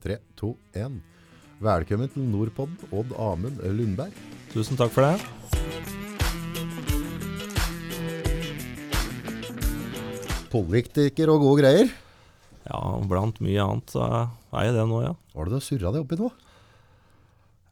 [0.00, 0.94] Tre, to, én.
[1.60, 4.14] Velkommen til Nordpod, Odd Amund Lundberg.
[4.48, 5.18] Tusen takk for det.
[10.48, 11.90] Politiker og gode greier.
[12.64, 12.78] Ja,
[13.10, 15.10] blant mye annet så er jeg det nå, ja.
[15.34, 16.30] Hva er det du surra deg oppi nå?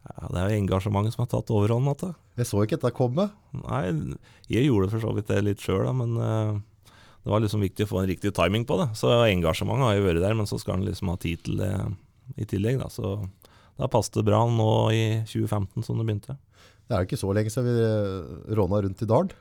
[0.05, 0.29] ja.
[0.29, 1.89] Det er jo engasjementet som har tatt overhånd.
[1.95, 2.11] At det.
[2.43, 3.31] Jeg så ikke dette komme.
[3.63, 3.87] Nei,
[4.53, 6.93] jeg gjorde for så vidt det litt sjøl, men uh,
[7.25, 8.91] det var liksom viktig å få en riktig timing på det.
[9.01, 11.73] Så engasjementet har jo vært der, men så skal en liksom ha tid til det
[12.39, 12.79] i tillegg.
[12.80, 12.89] Da.
[12.93, 13.16] Så
[13.79, 16.38] da passet det bra nå i 2015 som det begynte.
[16.88, 19.34] Det er jo ikke så lenge siden vi eh, råna rundt i dalen.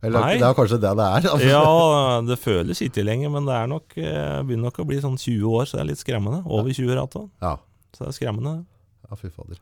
[0.00, 0.34] Eller Nei.
[0.38, 1.24] det er kanskje det det er?
[1.26, 1.48] Altså.
[1.50, 5.18] Ja, det føles ikke lenger, men det er nok, eh, begynner nok å bli sånn
[5.18, 6.44] 20 år, så det er litt skremmende.
[6.46, 7.28] Over 20 ratt òg.
[7.42, 7.56] Ja.
[7.96, 8.52] Så det er skremmende.
[9.08, 9.58] ja, fy fader.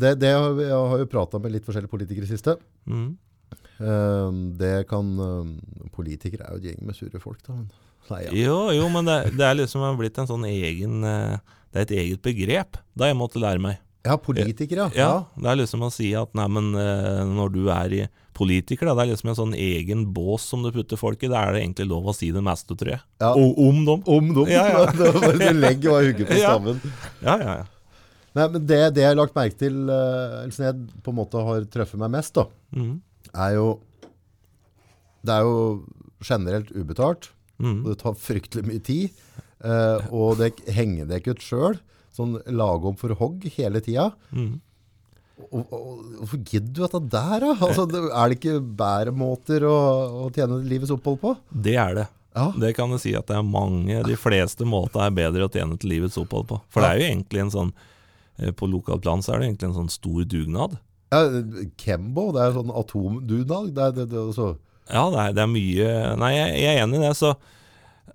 [0.00, 2.56] Det, det har vi- jeg har jo prata med litt forskjellige politikere i siste.
[2.88, 3.08] Mm.
[3.80, 7.56] Eh, det kan eh, Politikere er jo en gjeng med sure folk, da.
[8.10, 8.32] Ja.
[8.34, 11.36] Jo, jo, men det, det er liksom blitt en sånn egen eh,
[11.70, 12.80] Det er et eget begrep.
[12.98, 13.78] Da jeg måtte lære meg.
[14.02, 14.96] ja, politikere, ja.
[14.96, 18.02] Ja, Det er liksom å si at nei, men eh, når du er i
[18.40, 21.30] politiker, da, det er liksom en sånn egen bås som du putter folk i.
[21.30, 23.02] Da er det egentlig lov å si det meste, tror jeg.
[23.22, 23.34] Ja.
[23.36, 24.06] O om dem.
[24.08, 24.50] Om dem.
[24.50, 24.86] Ja, ja.
[24.96, 26.80] du legger bare hugget på stammen.
[27.20, 27.68] Ja, ja, ja.
[28.30, 31.42] Nei, men det, det jeg har lagt merke til, eh, som jeg på en måte
[31.46, 32.46] har truffet meg mest, da,
[32.76, 32.92] mm.
[33.34, 33.68] er jo
[35.26, 35.56] Det er jo
[36.24, 37.32] generelt ubetalt.
[37.60, 39.22] Og det tar fryktelig mye tid.
[39.64, 41.78] eh, og det henger deg ikke ut sjøl.
[42.16, 44.10] Sånn lage om for hogg hele tida.
[45.50, 45.74] Og,
[46.18, 47.52] hvorfor gidder du dette der, da?
[47.64, 49.76] Altså, det, er det ikke bedre måter å,
[50.26, 51.34] å tjene livets opphold på?
[51.50, 52.08] Det er det.
[52.36, 52.50] Ja.
[52.62, 55.78] Det kan jeg si at det er mange, de fleste måter er bedre å tjene
[55.80, 56.60] til livets opphold på.
[56.70, 57.72] For det er jo egentlig en sånn
[58.38, 60.76] eh, På lokalt plan så er det egentlig en sånn stor dugnad.
[61.10, 61.22] ja
[61.80, 63.72] Kembo, det er sånn atomdugnad.
[63.74, 64.52] Det det, det, altså,
[64.90, 67.14] Ja, det er, det er mye Nei, jeg, jeg er enig i det.
[67.18, 67.34] Så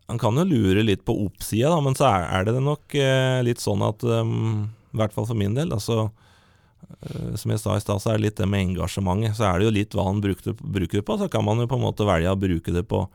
[0.06, 3.40] han kan jo lure litt på oppsida, da, men så er, er det nok eh,
[3.48, 5.74] litt sånn at um, I hvert fall for min del.
[5.74, 9.38] altså eh, som jeg sa i stad, så er det litt det med engasjementet.
[9.40, 11.18] Så er det jo litt hva han brukte, bruker det på.
[11.22, 13.06] Så kan man jo på en måte velge å bruke det på,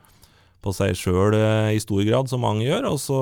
[0.64, 1.38] på seg sjøl
[1.70, 2.90] i stor grad, som mange gjør.
[2.90, 3.20] Og så,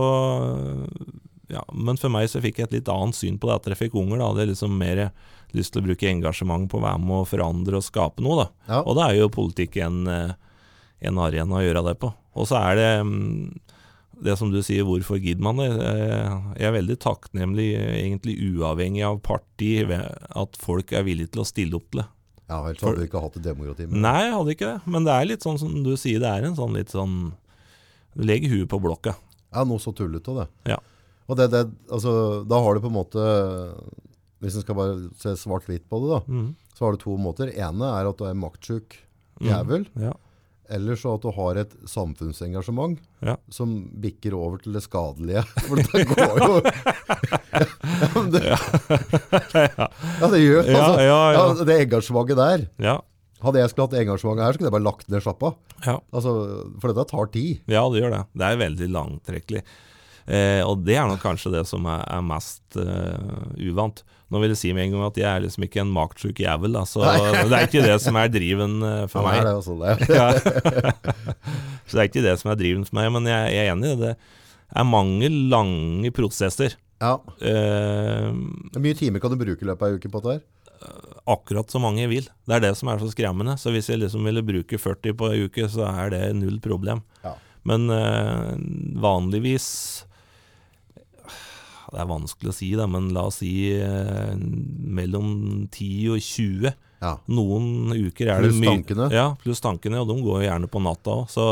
[1.49, 3.81] ja, men for meg så fikk jeg et litt annet syn på det etter jeg
[3.91, 4.19] fikk unger.
[4.21, 5.11] Da hadde jeg liksom mer
[5.57, 8.45] lyst til å bruke engasjement på å være med og forandre og skape noe.
[8.45, 8.75] da.
[8.75, 8.83] ja.
[8.85, 10.35] Og da er jo politikk en, eh,
[11.09, 12.13] en arena å gjøre det på.
[12.37, 13.57] Og så er det mm,
[14.29, 15.71] det som du sier, hvorfor gidder man det?
[15.73, 21.43] Eh, Jeg er veldig takknemlig, eh, egentlig uavhengig av parti, at folk er villige til
[21.45, 22.09] å stille opp til det.
[22.49, 23.87] ja, ellers hadde du ikke hatt et demokrati.
[23.89, 24.81] men- Nei, jeg hadde ikke det.
[24.87, 27.33] Men det er litt sånn som du sier, det er en sånn litt sånn
[28.17, 29.15] Legg huet på blokka.
[29.55, 30.47] Ja, noe så tullete det.
[30.73, 30.79] Ja.
[31.29, 32.13] Og det, det, altså,
[32.49, 33.25] da har du på en måte,
[34.41, 36.55] hvis en skal bare se svart-hvitt på det da, Mm.
[36.79, 37.51] så har du to måter.
[37.53, 38.97] ene er at du er maktsjuk
[39.41, 40.03] maktsjuk Mm.
[40.03, 40.13] Ja.
[40.71, 43.37] eller så at du har et samfunnsengasjement Ja.
[43.51, 45.45] som bikker over til det skadelige.
[45.69, 46.59] For det går jo...
[48.03, 51.01] ja, det, ja, det gjør altså.
[51.03, 51.39] ja, ja.
[51.39, 52.67] Ja, det engasjementet der.
[52.83, 52.97] Ja.
[53.45, 55.53] Hadde jeg skulle hatt engasjementet her, skulle jeg bare lagt ned sjappa.
[55.87, 55.99] ja.
[56.13, 56.33] Altså,
[56.83, 57.61] for dette tar tid.
[57.71, 58.23] Ja, det gjør det.
[58.35, 59.63] Det er veldig langtrekkelig.
[60.29, 64.03] Eh, og det er nok kanskje det som er, er mest eh, uvant.
[64.29, 66.75] Nå vil jeg si med en gang at jeg er liksom ikke en maktsjuk jævel,
[66.77, 69.41] da, så det er ikke det som er driven eh, for meg.
[69.41, 70.93] det er det,
[71.89, 73.95] så det er ikke det som er driven for meg, men jeg, jeg er enig
[73.95, 74.13] i det.
[74.69, 76.77] Det er mange lange prosesser.
[77.01, 77.15] Ja.
[77.41, 78.29] Eh,
[78.75, 80.43] Hvor mye timer kan du bruke i løpet av ei uke på dette
[81.29, 82.29] akkurat så mange jeg vil.
[82.49, 83.57] Det er det som er så skremmende.
[83.61, 87.03] Så hvis jeg liksom ville bruke 40 på ei uke, så er det null problem.
[87.25, 87.35] Ja.
[87.69, 88.55] Men eh,
[89.03, 89.67] vanligvis
[91.89, 95.29] Det er vanskelig å si, da, men la oss si eh, mellom
[95.73, 96.73] 10 og 20.
[96.99, 97.13] Ja.
[97.31, 99.11] Noen uker er Pluss det mye Pluss tankene.
[99.15, 101.29] Ja, pluss tankene, og de går jo gjerne på natta òg.
[101.33, 101.47] Så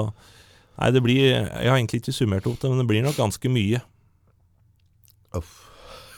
[0.77, 3.53] nei, det blir Jeg har egentlig ikke summert opp det, men det blir nok ganske
[3.53, 3.81] mye.
[5.39, 5.55] Uff.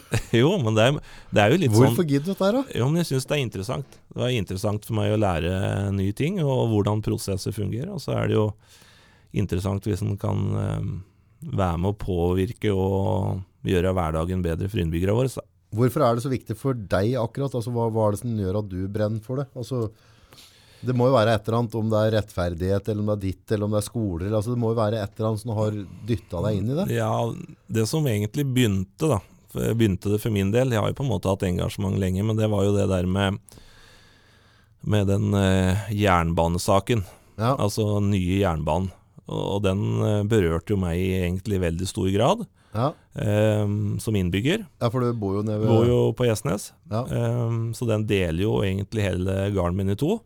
[0.41, 0.99] jo, men det er,
[1.37, 2.77] det er jo litt sånn Hvorfor gidder du dette her, da?
[2.81, 3.99] jo, men jeg syns det er interessant.
[4.15, 5.53] Det er interessant for meg å lære
[5.95, 7.91] nye ting, og hvordan prosesser fungerer.
[7.93, 8.47] Og så er det jo
[9.37, 10.89] interessant hvis en kan eh,
[11.61, 15.33] være med å påvirke og gjøre hverdagen bedre for innbyggerne våre.
[15.33, 15.43] Så.
[15.75, 17.57] Hvorfor er det så viktig for deg akkurat?
[17.59, 19.49] Altså, hva, hva er det som gjør at du brenner for det?
[19.59, 19.89] Altså,
[20.79, 23.25] det må jo være et eller annet, om det er rettferdighet, eller om det er
[23.25, 24.29] ditt, eller om det er skoler.
[24.31, 26.87] Altså, det må jo være et eller annet som har dytta deg inn i det.
[26.95, 27.13] Ja,
[27.79, 29.23] det som egentlig begynte, da.
[29.75, 30.71] Begynte det for min del.
[30.71, 33.09] Jeg har jo på en måte hatt engasjement lenge, men det var jo det der
[33.09, 33.41] med
[34.89, 37.03] med den eh, jernbanesaken.
[37.39, 37.55] Ja.
[37.57, 38.93] Altså nye jernbanen.
[39.29, 42.47] Og, og den eh, berørte jo meg i egentlig veldig stor grad.
[42.75, 42.93] Ja.
[43.65, 44.67] um, som innbygger.
[44.81, 47.05] ja, for du bor jo nede ved Bor jo på Gjesnes, Ja.
[47.09, 50.19] Um, så den deler jo egentlig hele gården min i to.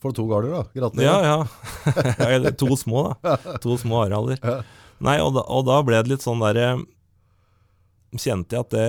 [0.00, 0.62] Får to gårder, da.
[0.72, 1.48] Ja, Gratulerer.
[2.20, 2.28] ja.
[2.28, 3.36] Eller to små, da.
[3.60, 4.38] To små arealer.
[4.42, 4.60] Ja.
[5.00, 6.74] Nei, og da, og da ble det litt sånn derre
[8.18, 8.86] kjente jeg at det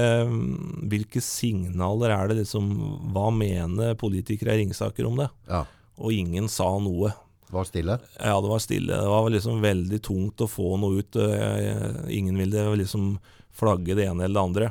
[0.91, 2.71] Hvilke signaler er det liksom
[3.13, 5.27] Hva mener politikere i Ringsaker om det?
[5.51, 5.65] Ja.
[6.01, 7.11] Og ingen sa noe.
[7.51, 7.97] Var stille?
[8.17, 8.95] Ja, det var stille.
[8.95, 11.15] Det var liksom veldig tungt å få noe ut.
[11.19, 13.17] Eh, Ingen ville liksom
[13.51, 14.69] flagge det ene eller det andre.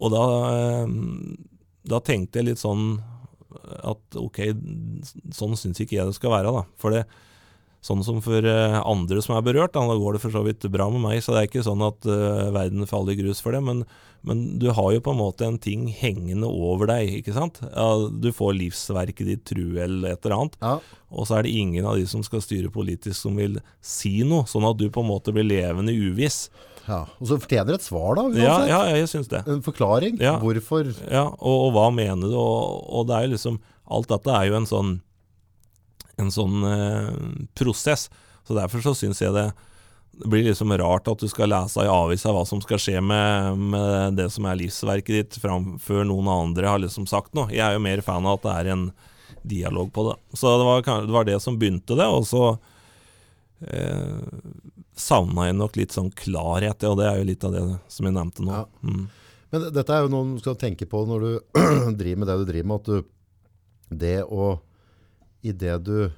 [0.00, 0.22] Og da,
[0.56, 0.86] eh,
[1.92, 2.96] da tenkte jeg litt sånn
[3.84, 4.38] at ok,
[5.36, 6.54] sånn syns ikke jeg det skal være.
[6.56, 6.64] da.
[6.80, 7.04] For det,
[7.82, 10.86] sånn som for eh, andre som er berørt, da, går det for så vidt bra
[10.92, 11.18] med meg.
[11.24, 13.62] Så det er ikke sånn at uh, verden faller i grus for det.
[13.66, 13.82] Men,
[14.22, 17.58] men du har jo på en måte en ting hengende over deg, ikke sant.
[17.72, 20.58] Ja, du får livsverket ditt true eller et eller annet.
[20.62, 20.76] Ja.
[21.10, 24.46] Og så er det ingen av de som skal styre politisk som vil si noe,
[24.48, 26.46] sånn at du på en måte blir levende uviss.
[26.86, 27.02] ja.
[27.18, 28.30] Og så fortjener et svar, da.
[28.38, 29.42] Ja, ja, jeg syns det.
[29.50, 30.22] En forklaring.
[30.22, 30.38] Ja.
[30.38, 32.38] Hvorfor Ja, og, og hva mener du?
[32.38, 33.62] Og, og det er jo liksom
[33.92, 35.00] Alt dette er jo en sånn
[36.20, 37.12] En sånn eh,
[37.58, 38.08] prosess.
[38.46, 39.50] Så derfor så syns jeg det
[40.12, 43.62] det blir liksom rart at du skal lese i avisa hva som skal skje med,
[43.72, 47.48] med det som er livsverket ditt, framfor noen andre har liksom sagt noe.
[47.48, 48.84] Jeg er jo mer fan av at det er en
[49.42, 50.18] dialog på det.
[50.36, 52.44] Så det var, det var det som begynte det, og så
[53.64, 54.20] eh,
[55.00, 58.16] savna jeg nok litt sånn klarhet, og det er jo litt av det som jeg
[58.18, 58.60] nevnte nå.
[58.60, 58.66] Ja.
[58.84, 59.08] Mm.
[59.52, 61.32] Men dette er jo noe du skal tenke på når du
[62.00, 63.10] driver med det du driver med, at du,
[64.04, 64.52] det å
[65.44, 66.10] I det du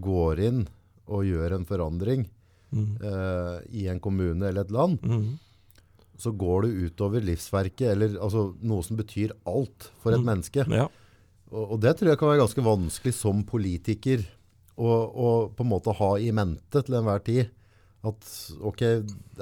[0.00, 0.66] går inn
[1.08, 2.26] og gjør en forandring
[2.70, 2.98] Mm.
[3.00, 5.38] eh, i en kommune eller et land, Mm.
[6.18, 10.26] så går du utover livsverket, eller altså, noe som betyr alt for et Mm.
[10.26, 10.66] menneske.
[10.68, 10.88] Ja.
[11.50, 14.26] Og, og det tror jeg kan være ganske vanskelig som politiker
[14.76, 14.84] å,
[15.16, 17.48] å på en måte ha i mente til enhver tid.
[18.04, 18.20] At
[18.60, 18.80] ok,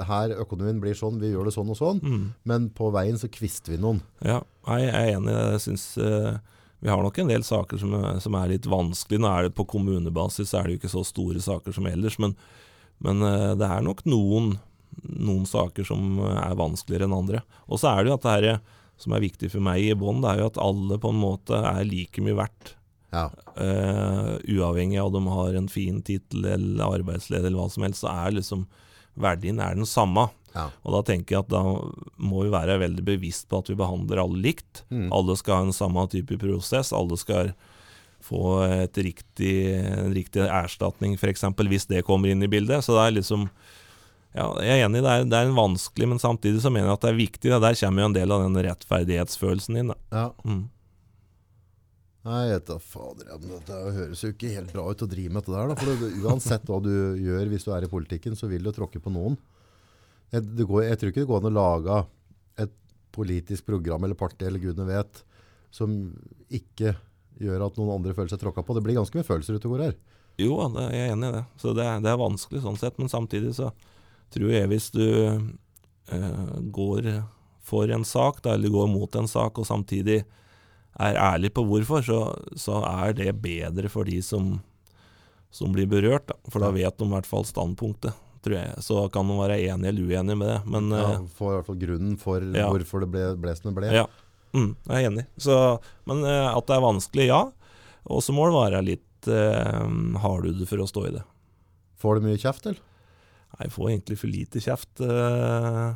[0.06, 2.33] her økonomien blir sånn, vi gjør det sånn og sånn, Mm.
[2.44, 4.00] men på veien så kvister vi noen.
[4.23, 5.50] Ja, jeg er enig i det.
[5.59, 6.38] Jeg synes eh,
[6.87, 9.19] vi har nok en del saker som, er- som er litt vanskelig.
[9.21, 12.17] Nå er det På kommunebasis så er det jo ikke så store saker som ellers,
[12.23, 12.37] men,
[13.03, 14.53] men eh, det er nok noen,
[15.03, 17.43] noen saker som er vanskeligere enn andre.
[17.67, 18.61] Og så er det jo at det her,
[19.03, 21.59] som er viktig for meg i bånn, det er jo at alle på en måte
[21.59, 22.73] er like mye verdt.
[23.15, 27.87] Ja, Uh, uavhengig av om de har en fin tittel eller arbeidsleder eller hva som
[27.87, 28.67] helst, så er liksom
[29.17, 30.27] verdien er den samme.
[30.56, 30.67] Ja.
[30.82, 34.23] Og da tenker jeg at da må vi være veldig bevisst på at vi behandler
[34.23, 34.85] alle likt.
[34.88, 35.08] Mm.
[35.14, 36.94] Alle skal ha en samme type prosess.
[36.97, 37.53] Alle skal
[38.26, 41.44] få et riktig, en riktig erstatning, f.eks.
[41.70, 42.85] hvis det kommer inn i bildet.
[42.85, 43.50] Så det er liksom
[44.37, 46.99] ja, Jeg er enig, det er, det er en vanskelig, men samtidig så mener jeg
[46.99, 47.52] at det er viktig.
[47.52, 47.61] Da.
[47.62, 49.93] Der kommer jo en del av den rettferdighetsfølelsen inn.
[49.94, 50.00] Da.
[50.12, 50.26] ja.
[50.44, 50.64] Mm.
[52.26, 55.44] Nei, jeg vet da fader, det høres jo ikke helt bra ut å drive med
[55.44, 55.69] dette der.
[55.70, 56.91] Da, for det, uansett hva du
[57.23, 59.37] gjør hvis du er i politikken, så vil du tråkke på noen.
[60.32, 61.96] Går, jeg tror ikke det går an å lage
[62.67, 62.73] et
[63.14, 65.23] politisk program eller parti eller gudene vet,
[65.73, 65.93] som
[66.52, 66.96] ikke
[67.40, 68.75] gjør at noen andre føler seg tråkka på.
[68.76, 69.96] Det blir ganske mye følelser ute og går her.
[70.40, 71.44] Jo, jeg er enig i det.
[71.62, 72.99] Så det, er- det er vanskelig sånn sett.
[73.00, 73.70] Men samtidig så
[74.34, 77.11] tror jeg hvis du eh, går
[77.67, 80.20] for en sak, da, eller går mot en sak, og samtidig
[80.96, 82.19] er ærlig på hvorfor, så,
[82.56, 84.58] så er det bedre for de som,
[85.52, 86.28] som blir berørt.
[86.31, 86.37] Da.
[86.52, 88.17] For da vet de i hvert fall standpunktet,
[88.47, 88.85] tror jeg.
[88.87, 90.59] Så kan man være enig eller uenig med det.
[90.71, 92.71] Men Ja, for Får i hvert fall grunnen for Ja.
[92.71, 93.93] hvorfor det ble, ble som det ble.
[93.93, 94.07] ja.
[94.57, 95.27] Mm, jeg er enig.
[95.43, 95.55] Så,
[96.09, 97.43] men eh, at det er vanskelig, ja.
[98.09, 99.89] Og så må det være litt eh,
[100.23, 101.25] Har for å stå i det?
[102.01, 102.81] Får du mye kjeft, eller?
[103.57, 105.95] Nei, Jeg får egentlig for lite kjeft, eh,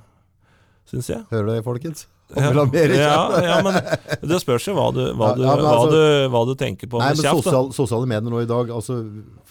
[0.90, 1.24] syns jeg.
[1.30, 2.06] Hører du det, folkens?
[2.36, 3.78] Ja, ja, men
[4.22, 7.00] det spørs jo hva du, hva du, ja, altså, hva du, hva du tenker på
[7.00, 7.48] Nei, med men kjeft.
[7.48, 9.00] sosial, sosiale medier nå i dag, altså,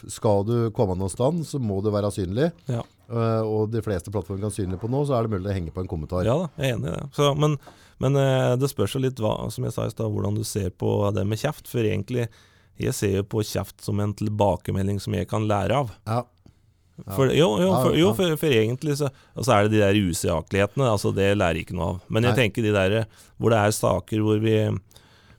[0.07, 2.51] skal du komme noen stand, så må du være synlig.
[2.71, 2.86] Ja.
[3.09, 5.75] Uh, og de fleste plattformer kan synlig på nå, så er det mulig å henge
[5.75, 6.24] på en kommentar.
[6.27, 7.05] Ja da, jeg er enig i det.
[7.17, 7.59] Så, men
[8.00, 10.71] men uh, det spørs jo litt hva, som jeg sa i sted, hvordan du ser
[10.71, 11.67] på det med kjeft.
[11.67, 12.29] For egentlig,
[12.79, 15.91] jeg ser jo på kjeft som en tilbakemelding som jeg kan lære av.
[16.07, 16.21] Ja.
[17.15, 20.88] For, jo, jo, for, jo for, for egentlig så altså er det de der usaklighetene.
[20.91, 22.00] Altså det lærer ikke noe av.
[22.10, 22.39] Men jeg Nei.
[22.44, 22.96] tenker de der
[23.39, 24.56] hvor det er saker hvor vi,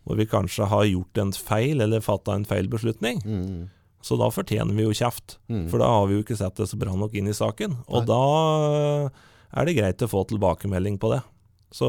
[0.06, 3.20] hvor vi kanskje har gjort en feil, eller fatta en feil beslutning.
[3.26, 3.68] Mm,
[4.02, 5.36] Så da fortjener vi jo kjeft.
[5.50, 5.66] mm.
[5.68, 7.76] For da har vi jo ikke sett det så bra nok inn i saken.
[7.88, 8.08] Og Nei.
[8.08, 9.10] da
[9.60, 11.20] er det greit å få tilbakemelding på det.
[11.74, 11.86] Så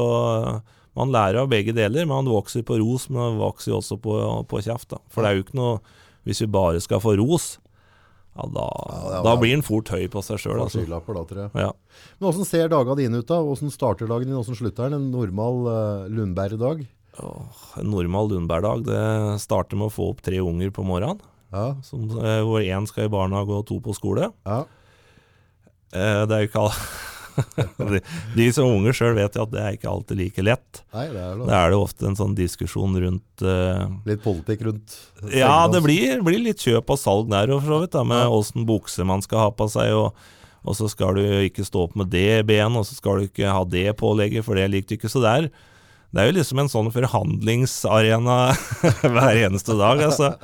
[0.98, 2.04] man lærer av begge deler.
[2.06, 4.18] Man vokser på ros, men man vokser også på,
[4.50, 4.90] på kjeft.
[4.92, 5.00] Da.
[5.08, 5.80] For det er jo ikke noe
[6.22, 7.56] Hvis vi bare skal få ros,
[8.32, 8.66] ja, da,
[9.12, 10.62] Ja, da blir en fort høy på seg sjøl.
[10.62, 10.80] Altså.
[11.58, 11.72] Ja.
[12.16, 13.40] Men hvordan ser dagene dine ut da?
[13.44, 14.38] Hvordan starter dagen din?
[14.38, 14.98] Hvordan slutter den?
[14.98, 16.86] En normal uh, Lundberg-dag?
[17.20, 19.02] En normal Lundberg-dag det
[19.44, 21.20] starter med å få opp tre unger på morgenen.
[21.52, 21.74] Ja.
[21.84, 24.32] Som, eh, hvor én skal i barnehage og to på skole.
[24.48, 24.64] ja.
[25.92, 26.84] Eh, det er jo ikke alle
[27.92, 28.00] de,
[28.36, 30.82] de som er unger sjøl vet jo at det er ikke alltid like lett.
[30.94, 31.48] Nei, det er det.
[31.58, 34.98] er det ofte en sånn diskusjon rundt uh, Litt politikk rundt.
[35.34, 38.24] Ja, det blir, blir litt kjøp og salg der òg, for så vidt, da, med
[38.26, 38.64] Ja.
[38.68, 40.14] bukse man skal ha på seg, og,
[40.62, 43.50] Og så skal du ikke stå opp med det benet, og så skal du ikke
[43.50, 45.10] ha det pålegget, for det likte du ikke.
[45.10, 45.48] Så det er,
[46.14, 48.36] det er jo liksom en sånn forhandlingsarena
[49.16, 50.04] hver eneste dag.
[50.06, 50.34] Altså.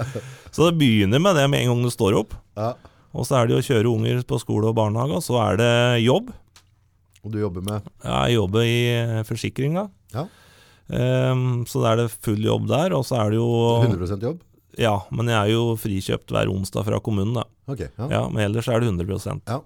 [0.50, 2.34] Så det begynner med det med en gang du står opp.
[2.58, 2.72] Ja.
[3.14, 5.60] Og så er det jo å kjøre unger på skole og barnehage, og så er
[5.60, 5.72] det
[6.04, 6.32] jobb.
[7.24, 8.78] Og du jobber med Ja, Jeg jobber i
[9.26, 9.88] forsikring, forsikringa.
[10.14, 10.26] Ja.
[10.88, 13.48] Um, så da er det full jobb der, og så er det jo
[13.84, 14.38] 100% jobb?
[14.78, 17.44] Ja, men jeg er jo frikjøpt hver onsdag fra kommunen, da.
[17.68, 17.82] Ok.
[17.88, 18.06] Ja.
[18.12, 19.60] Ja, Men ellers er det 100% Ja.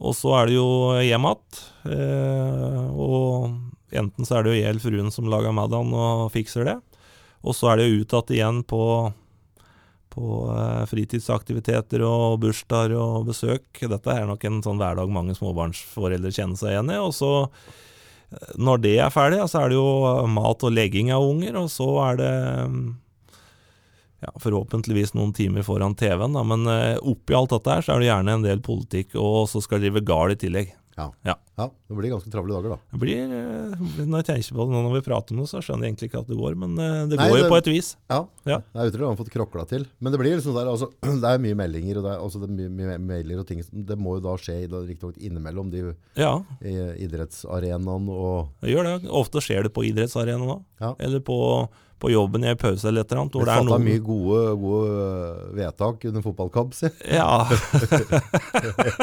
[0.00, 0.68] Og så er det jo
[1.04, 1.58] hjem igjen.
[1.84, 3.50] Eh, og
[3.92, 6.78] enten så er det jo jeg eller fruen som lager middagen og fikser det.
[7.44, 8.80] Og så er det jo ut igjen på,
[10.10, 13.68] på eh, fritidsaktiviteter og bursdager og besøk.
[13.80, 16.98] Dette er nok en sånn hverdag mange småbarnsforeldre kjenner seg igjen i.
[17.02, 17.32] Og så,
[18.34, 21.70] eh, når det er ferdig, så er det jo mat og legging av unger, og
[21.72, 22.34] så er det
[22.74, 22.82] mm,
[24.26, 28.10] ja, forhåpentligvis noen timer foran TV-en, men eh, oppi alt dette her så er det
[28.10, 30.74] gjerne en del politikk, og så skal drive gard i tillegg.
[31.00, 31.06] Ja.
[31.24, 31.34] Ja.
[31.58, 31.66] ja.
[31.88, 32.78] Det blir ganske travle dager, da.
[32.92, 35.62] Det blir, eh, Når jeg tenker på det nå når vi prater om det, så
[35.64, 37.58] skjønner jeg egentlig ikke at det går, men eh, det Nei, går jo det- på
[37.62, 37.88] et vis.
[38.12, 38.20] Ja.
[38.46, 38.58] Ja.
[38.60, 39.86] Det er utrolig han har fått krokla til.
[40.00, 40.90] Men det blir liksom der, altså,
[41.24, 43.64] det er mye meldinger, og det er, altså, det er mye, mye mailer og ting.
[43.72, 45.84] Det må jo da skje riktignok innimellom de
[46.20, 46.36] Ja,
[47.00, 48.96] idrettsarenaene og det gjør det.
[49.10, 50.94] Ofte skjer det på idrettsarenaen òg, Ja.
[50.98, 51.68] eller på,
[52.00, 53.36] på jobben i en pause eller et eller annet.
[53.36, 56.90] Hvor det er noen mye gode, gode øh, vedtak under fotballkamp, si.
[57.12, 57.44] Ja.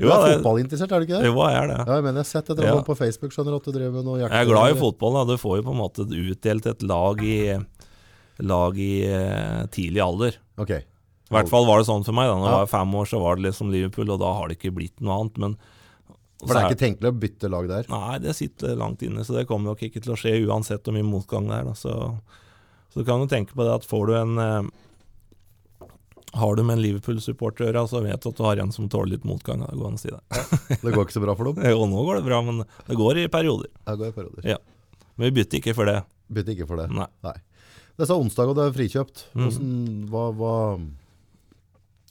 [0.00, 1.28] Du er fotballinteressert, er du ikke det?
[1.28, 1.78] jo, jeg er det.
[1.82, 2.84] Ja, jeg mener, jeg har sett et eller Ja.
[2.86, 4.20] på Facebook, skjønner at du driver med noe.
[4.22, 5.18] Jeg er glad i fotball.
[5.18, 5.24] Da.
[5.28, 7.36] Du får jo på en måte utdelt et lag i,
[8.40, 10.38] lag i uh, tidlig alder.
[10.56, 10.86] Okay.
[11.30, 12.30] I hvert fall var det sånn for meg.
[12.30, 14.56] Da Når jeg var fem år, så var det liksom Liverpool, og da har det
[14.58, 15.36] ikke blitt noe annet.
[15.38, 15.58] Men
[16.40, 17.88] For det er ikke tenkelig å bytte lag der.
[17.92, 20.96] Nei, det sitter langt inne, så det kommer nok ikke til å skje uansett hvor
[20.96, 21.72] mye motgang det er.
[21.76, 21.96] Så,
[22.92, 25.90] så du kan jo tenke på det at får du en eh,
[26.40, 28.88] Har du med en Liverpool-supporter å gjøre, så vet du at du har en som
[28.88, 29.66] tåler litt motgang.
[29.66, 30.22] Det går an å si det.
[30.80, 31.60] Det går ikke så bra for dem.
[31.74, 33.68] Jo, nå går det bra, men det går i perioder.
[33.84, 34.50] Det går i perioder.
[34.54, 34.58] Ja.
[35.16, 36.00] Men vi bytter ikke for det.
[36.30, 36.88] Bytter ikke for det.
[36.94, 37.08] Nei.
[37.26, 37.36] Nei.
[38.00, 39.26] Det sa onsdag, og det er frikjøpt.
[39.34, 39.42] Mm.
[39.44, 39.72] Hvordan,
[40.08, 40.54] hva, hva,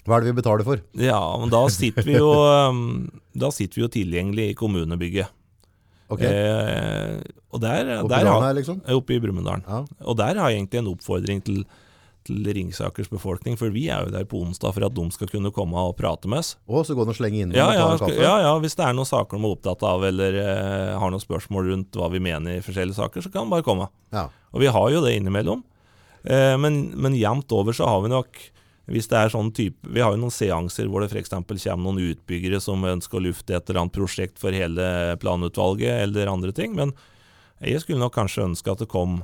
[0.05, 0.83] hva er det vi betaler for?
[1.01, 2.83] Ja, men da sitter vi jo um,
[3.39, 5.35] Da sitter vi jo tilgjengelig i kommunebygget.
[6.09, 7.19] Ok, Eh,
[7.53, 8.79] og der, oppe, der har, her, liksom?
[8.93, 9.61] Oppe i Brumunddal.
[9.65, 9.83] Ja.
[10.09, 11.59] Og der har jeg egentlig en oppfordring til,
[12.25, 15.51] til Ringsakers befolkning, for vi er jo der på onsdag for at de skal kunne
[15.53, 16.55] komme og prate med oss.
[16.65, 18.17] Å, så går det an å slenge inn Ja, og ta ja, en kaffe?
[18.25, 21.23] ja, ja, hvis det er noen saker de er opptatt av, eller eh, har noen
[21.25, 23.89] spørsmål rundt hva vi mener i forskjellige saker, så kan de bare komme.
[24.13, 24.27] Ja.
[24.53, 25.61] Og vi har jo det innimellom.
[26.25, 28.41] Eh, men, men jevnt over så har vi nok
[28.89, 31.29] hvis det er sånn type, Vi har jo noen seanser hvor det f.eks.
[31.29, 36.27] kommer noen utbyggere som ønsker å lufte et eller annet prosjekt for hele planutvalget, eller
[36.31, 36.75] andre ting.
[36.75, 36.93] Men
[37.61, 39.21] jeg skulle nok kanskje ønske at det kom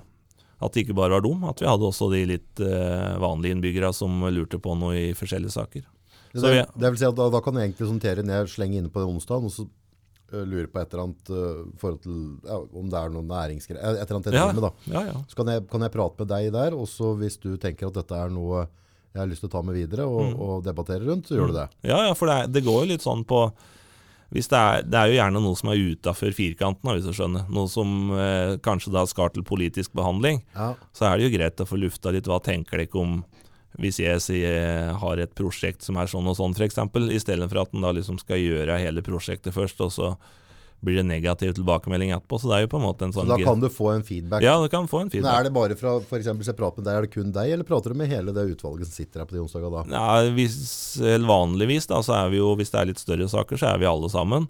[0.61, 1.43] At det ikke bare var dem.
[1.43, 5.51] At vi hadde også de litt eh, vanlige innbyggere som lurte på noe i forskjellige
[5.51, 5.83] saker.
[6.31, 8.77] Det, Så vi- det vil si at da, da kan du egentlig sortere ned, slenge
[8.79, 9.67] inne på den onsdagen, og så
[10.33, 13.83] øh, lure på et eller annet øh, forhold til ja, om det er noe næringsgreier.
[13.83, 14.71] Et eller annet jeg driver med, da.
[14.95, 15.17] Ja, ja.
[15.27, 17.93] Så kan jeg, kan jeg prate med deg der, og så hvis du tenker at
[17.99, 18.65] dette er noe
[19.15, 20.35] jeg har lyst til å ta med videre og, Mm.
[20.43, 21.69] og debattere rundt, så gjør du det.
[21.87, 23.45] Ja, ja, for det, er, det går jo litt sånn på
[24.35, 27.45] hvis det, er, det er jo gjerne noe som er utafor firkanten, hvis du skjønner.
[27.55, 30.41] Noe som eh, kanskje da skal til politisk behandling.
[30.57, 30.73] Ja.
[30.97, 33.21] Så er det jo greit å få lufta litt hva tenker dere om
[33.79, 36.77] hvis jeg sier har et prosjekt som er sånn og sånn, f.eks.,
[37.11, 40.09] i stedet for at en da liksom skal gjøre hele prosjektet først, og så
[40.85, 42.39] blir det negativ tilbakemelding etterpå.
[42.41, 43.27] Så det er jo på en måte en sånn...
[43.27, 44.45] Så da kan du få en feedback.
[44.45, 45.39] Ja, du kan få en Men feedback.
[45.39, 47.93] er det bare fra, hvis jeg prater med deg, er det kun deg, eller prater
[47.95, 49.83] du med hele det utvalget som sitter her på de onsdager da?
[49.91, 50.59] Ja, hvis,
[51.25, 53.89] vanligvis da, så er vi jo, hvis det er litt større saker, så er vi
[53.89, 54.47] alle sammen.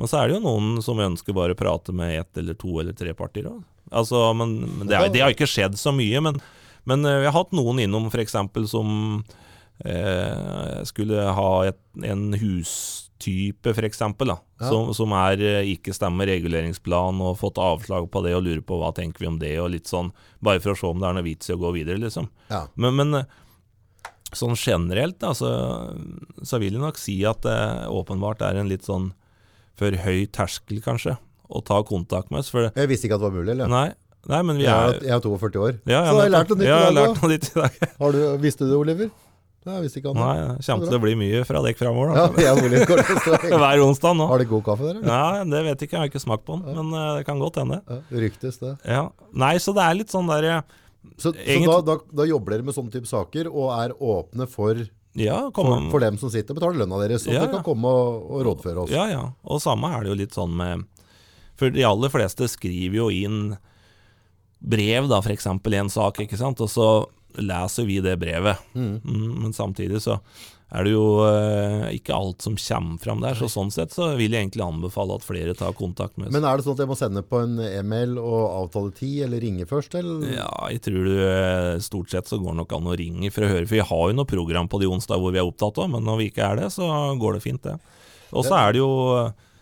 [0.00, 2.78] Men så er det jo noen som ønsker bare å prate med ett eller to
[2.80, 3.50] eller tre partier.
[3.50, 3.58] da.
[3.90, 6.22] Altså, men, men det, er, det har ikke skjedd så mye.
[6.24, 6.38] Men,
[6.88, 8.36] men eh, vi har hatt noen innom f.eks.
[8.70, 8.94] som
[9.84, 12.30] eh, skulle ha et, en
[13.20, 14.36] hustype, f.eks., Ja.
[14.68, 18.78] som, som er eh, ikke stemmer reguleringsplan og fått avslag på det og lurer på
[18.80, 20.10] hva tenker vi om det, og litt sånn,
[20.44, 22.28] bare for å se om det er noe vits i å gå videre, liksom.
[22.50, 22.66] Ja.
[22.76, 23.24] Men, men eh,
[24.32, 25.48] sånn generelt da, så,
[26.42, 27.56] så vil jeg nok si at det
[27.90, 29.12] åpenbart er en litt sånn
[29.80, 31.16] for høy terskel, kanskje,
[31.50, 32.50] å ta kontakt med oss.
[32.52, 33.70] For Jeg visste ikke at det var mulig, eller?
[33.72, 33.88] nei,
[34.28, 35.80] nei, men vi er jeg er 42 år.
[35.88, 36.52] ja, så har jeg har lært
[37.24, 37.80] noe nytt i dag.
[38.04, 39.10] Har du, visste du det, Oliver?
[39.60, 42.54] Visste ikke han Nei, det kommer til å bli mye fra dekk framover, Ja,
[43.60, 44.28] Hver onsdag nå.
[44.30, 45.10] Har dere god kaffe der, eller?
[45.10, 47.42] Nei, det vet jeg ikke, jeg har ikke smakt på den, men eh, det kan
[47.42, 47.80] godt hende.
[47.84, 48.72] Ja, ryktes det.
[48.88, 49.02] Ja.
[49.36, 50.48] Nei, så det er litt sånn der
[51.20, 54.48] Så, Så, så da, da, da jobber dere med sånne type saker, og er åpne
[54.48, 54.80] for,
[55.20, 57.92] Ja, for, for dem som sitter og betaler lønna deres, så Ja, dere kan komme
[57.92, 58.96] og, og rådføre oss.
[58.96, 59.26] Ja, ja.
[59.44, 60.88] Og samme er det jo litt sånn med
[61.60, 63.40] For de aller fleste skriver jo inn
[64.60, 65.46] brev, da, f.eks.
[65.52, 66.88] i en sak, ikke sant, og så
[67.38, 68.58] leser vi det brevet.
[68.74, 68.96] Mm.
[69.04, 70.18] Mm, men samtidig så
[70.70, 73.34] er det jo eh, ikke alt som kommer fram der.
[73.38, 76.34] Så sånn sett så vil jeg egentlig anbefale at flere tar kontakt med oss.
[76.36, 79.42] Men er det sånn at jeg må sende på en e-mail og avtale tid, eller
[79.42, 79.98] ringe først?
[79.98, 80.28] Eller?
[80.36, 83.46] Ja, jeg tror du eh, stort sett så går det nok an å ringe for
[83.46, 83.66] å høre.
[83.66, 86.06] For vi har jo noe program på de onsdag hvor vi er opptatt av, men
[86.06, 87.78] når vi ikke er det, så går det fint, det.
[88.30, 88.90] Og så er det jo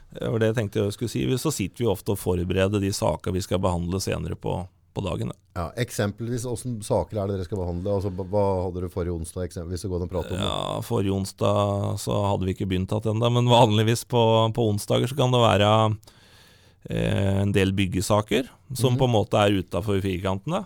[0.09, 1.23] det var det jeg tenkte jeg skulle si.
[1.41, 4.61] Så sitter vi ofte og forbereder de saker vi skal behandle senere på,
[4.99, 5.31] på dagen.
[5.33, 5.39] da.
[5.59, 7.95] Ja, eksempelvis, Hvilke saker er det dere skal behandle?
[7.97, 10.39] Altså, hva- hadde du forrige onsdag, eksempelvis, å gå og prate om?
[10.39, 10.45] det?
[10.47, 14.23] Ja, Forrige onsdag så hadde vi ikke begynt igjen men vanligvis på,
[14.55, 15.71] på onsdager så kan det være
[16.91, 20.65] eh, en del byggesaker som på en måte er utafor firkantene.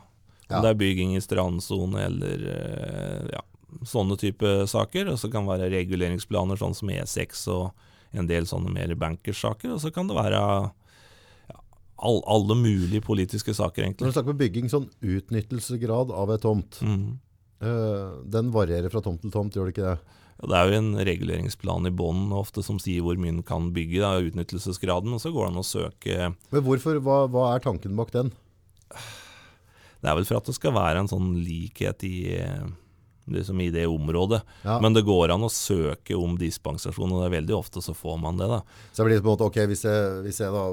[0.53, 0.61] Om Ja.
[0.61, 3.41] det er bygging i strandsone eller eh, ja,
[3.89, 5.09] sånne type saker.
[5.15, 7.73] Og så kan det være reguleringsplaner sånn som E6 og
[8.13, 9.73] en del sånne mer bankersaker.
[9.73, 10.43] Og så kan det være
[12.03, 14.07] all, alle mulige politiske saker, egentlig.
[14.07, 17.07] Når du snakker om bygging, sånn utnyttelsesgrad av et tomt, mm.
[17.65, 20.19] uh, den varierer fra tomt til tomt, gjør det ikke det?
[20.43, 24.01] Det er jo en reguleringsplan i bånn ofte som sier hvor mye en kan bygge,
[24.03, 27.95] da, utnyttelsesgraden, og så går det an å søke Men hvorfor, hva, hva er tanken
[27.99, 28.33] bak den?
[30.03, 32.65] Det er vel for at det skal være en sånn likhet i, eh,
[33.31, 34.41] liksom i det området.
[34.65, 34.81] Ja.
[34.83, 38.19] Men det går an å søke om dispensasjon, og det er veldig ofte så får
[38.25, 38.51] man det.
[38.51, 38.65] da.
[38.91, 40.65] Så det blir på en måte, ok, hvis jeg, hvis jeg da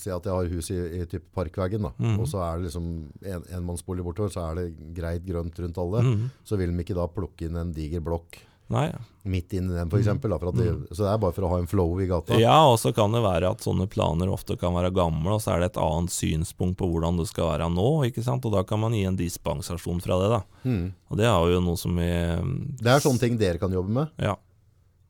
[0.00, 2.18] sier at jeg har hus i, i typ Parkveggen, Mhm.
[2.20, 2.88] og så er det liksom
[3.24, 6.30] en, enmannsbolig bortover, så er det greit grønt rundt alle, Mm.
[6.44, 8.38] så vil de ikke da plukke inn en diger blokk
[8.70, 8.90] Nei.
[9.26, 11.98] midt inn i den, at det, Så det er bare for å ha en flow
[12.00, 12.38] i gata.
[12.40, 15.52] Ja, og så kan det være at sånne planer ofte kan være gamle, og så
[15.54, 18.44] er det et annet synspunkt på hvordan det skal være nå, ikke sant?
[18.46, 20.30] og da kan man gi en dispensasjon fra det.
[20.30, 20.42] da.
[20.64, 20.92] Mm.
[21.10, 22.08] Og det er jo noe som vi
[22.80, 24.08] Det er sånne ting dere kan jobbe med.
[24.18, 24.34] Ja.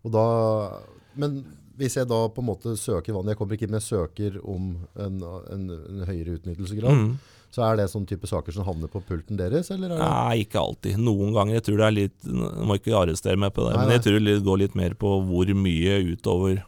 [0.05, 0.81] Og da,
[1.17, 1.45] men
[1.79, 4.75] hvis jeg da på en måte søker vann, jeg kommer ikke inn, jeg søker om
[5.01, 5.17] en,
[5.55, 7.15] en, en høyere utnyttelsesgrad, Mm.
[7.55, 10.05] så er det sånne type saker som havner på pulten deres, eller er det?
[10.11, 10.99] Nei, ikke alltid.
[10.99, 11.55] Noen ganger.
[11.61, 14.05] Jeg tror det er litt Du må ikke arrestere meg på det, Nei, men jeg
[14.09, 16.63] tror det går litt mer på hvor mye utover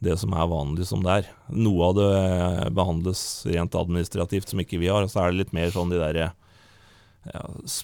[0.00, 1.26] det som er vanlig som det er.
[1.52, 3.22] Noe av det eh, behandles
[3.52, 6.20] rent administrativt som ikke vi har, og så er det litt mer sånn de der
[6.24, 7.42] ja,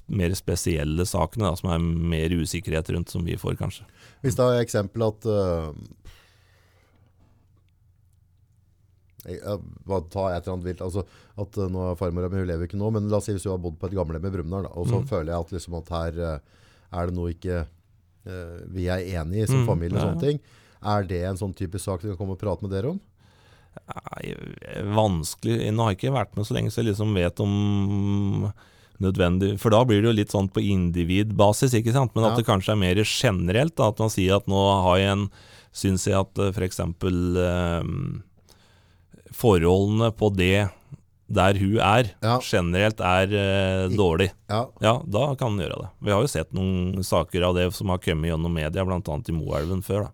[0.08, 3.84] mer spesielle sakene da, som er mer usikkerhet rundt, som vi får, kanskje.
[4.24, 5.74] Hvis det er eksempel at øh,
[9.26, 11.02] bare ta et eller annet vilt altså,
[11.36, 13.56] at øh, nå er Farmora mi lever ikke nå, men la oss si hvis hun
[13.56, 15.08] har bodd på et gamlehjem i Brumunddal, og så mm.
[15.10, 16.62] føler jeg at, liksom, at her øh,
[17.00, 20.24] er det noe ikke øh, vi er enige i som mm, familie og ja, sånne
[20.24, 20.40] ting.
[20.86, 23.02] Er det en sånn type sak du kan komme og prate med dere om?
[23.76, 24.30] Nei,
[24.96, 28.46] vanskelig Nå har jeg ikke vært med så lenge, så jeg liksom vet om
[29.04, 32.14] nødvendig For da blir det jo litt sånn på individbasis, ikke sant.
[32.16, 32.38] Men at Ja.
[32.40, 33.76] det kanskje er mer generelt.
[33.76, 35.28] Da, at man sier at nå har jeg en
[35.76, 36.80] Syns jeg at f.eks.
[36.80, 37.82] Eh,
[39.36, 40.68] forholdene på det
[41.26, 42.36] der hun er, Ja.
[42.38, 44.30] generelt er eh, dårlig.
[44.48, 45.88] Ja, Ja, da kan hun gjøre det.
[46.06, 49.00] Vi har jo sett noen saker av det som har kommet gjennom media, bl.a.
[49.02, 50.06] i Moelven før.
[50.06, 50.10] da.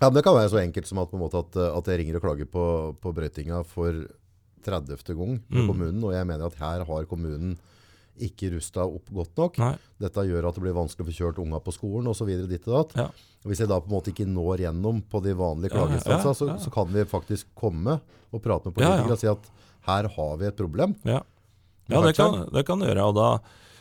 [0.00, 1.98] Ja, men Det kan være så enkelt som at, på en måte at, at jeg
[2.00, 2.64] ringer og klager på,
[3.02, 3.92] på brøytinga for
[4.64, 4.96] 30.
[5.14, 5.66] gang med Mm.
[5.68, 7.58] kommunen, og jeg mener at her har kommunen
[8.24, 9.58] ikke rusta opp godt nok.
[9.62, 9.74] Nei.
[10.02, 12.30] Dette gjør at det blir vanskelig å få kjørt unga på skolen osv.
[12.30, 13.06] Ja.
[13.46, 16.50] Hvis jeg da på en måte ikke når gjennom på de vanlige klageinstansene, ja, så,
[16.52, 16.58] ja.
[16.62, 19.48] så kan vi faktisk komme og prate med politikere og si at
[19.88, 20.98] her har vi et problem.
[21.08, 21.22] Ja,
[21.88, 23.06] ja det, kan, det kan du gjøre.
[23.08, 23.28] Og da,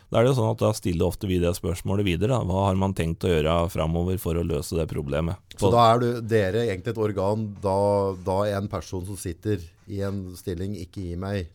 [0.08, 2.38] da er det jo sånn at da stiller ofte vi det spørsmålet videre.
[2.38, 2.48] Da.
[2.48, 5.42] Hva har man tenkt å gjøre framover for å løse det problemet?
[5.58, 7.78] Så da er du, dere egentlig et organ da,
[8.24, 11.52] da en person som sitter i en stilling ikke gir meg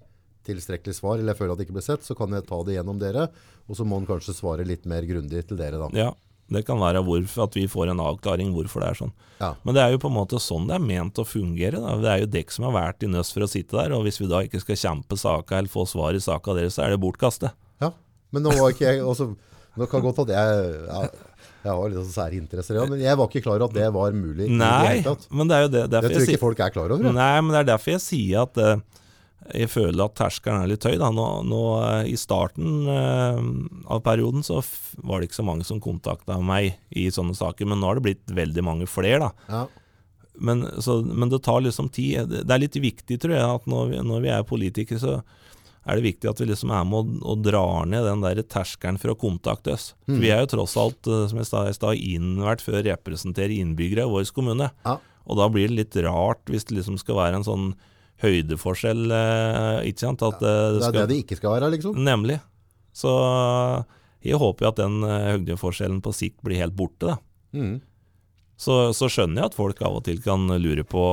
[0.47, 2.77] tilstrekkelig svar, eller jeg føler at det ikke blir sett, så kan jeg ta det
[2.79, 3.29] gjennom dere,
[3.69, 5.89] og så må han kanskje svare litt mer grundig til dere da.
[5.97, 6.11] Ja,
[6.53, 9.13] det kan være hvorfor, at vi får en avklaring hvorfor det er sånn.
[9.39, 9.53] Ja.
[9.65, 11.79] Men det er jo på en måte sånn det er ment å fungere.
[11.81, 11.95] Da.
[12.03, 14.21] Det er jo dere som har vært i nøss for å sitte der, og hvis
[14.21, 17.01] vi da ikke skal kjempe saka eller få svar i saka deres, så er det
[17.03, 17.55] bortkastet.
[17.83, 17.93] Ja,
[18.35, 19.33] men nå var ikke jeg også,
[19.73, 21.21] Nå kan godt at jeg, jeg,
[21.63, 24.13] jeg har litt sære interesser, ja, men jeg var ikke klar over at det var
[24.13, 24.51] mulig.
[24.53, 25.09] Nei, det
[25.57, 27.07] er jo det, Det tror jeg ikke folk er klar over.
[27.09, 27.13] ja.
[27.17, 28.83] Nei, men det er derfor jeg sier at eh,
[29.51, 30.95] jeg føler at terskelen er litt høy.
[31.01, 33.43] Nå, nå eh, I starten eh,
[33.91, 34.61] av perioden så
[35.03, 38.07] var det ikke så mange som kontakta meg i sånne saker, men nå har det
[38.07, 39.33] blitt veldig mange flere.
[39.51, 39.67] Ja.
[40.43, 42.31] Men, så, men det tar liksom tid.
[42.31, 45.19] Det det er litt viktig, tror jeg, at når vi, når vi er politikere, så
[45.83, 49.01] er det viktig at vi liksom er med og, og drar ned den der terskelen
[49.03, 49.93] for å kontakte oss.
[50.07, 50.19] Mm.
[50.23, 53.59] Vi er jo tross alt, eh, som jeg sa i stad, innvært for å representere
[53.59, 54.71] innbyggere i vår kommune.
[54.87, 54.99] Ja.
[55.27, 57.73] Og da blir det litt rart hvis det liksom skal være en sånn
[58.23, 60.23] høydeforskjell, eh, ikke sant?
[60.23, 61.99] At, eh, Det er skal, det det ikke skal være, liksom.
[61.99, 62.39] Nemlig.
[62.95, 63.13] Så
[64.23, 67.19] jeg håper jo at den eh, høydeforskjellen på sikt blir helt borte, da.
[67.53, 67.81] Mm.
[68.63, 71.07] Så, så skjønner jeg at folk av og til kan lure på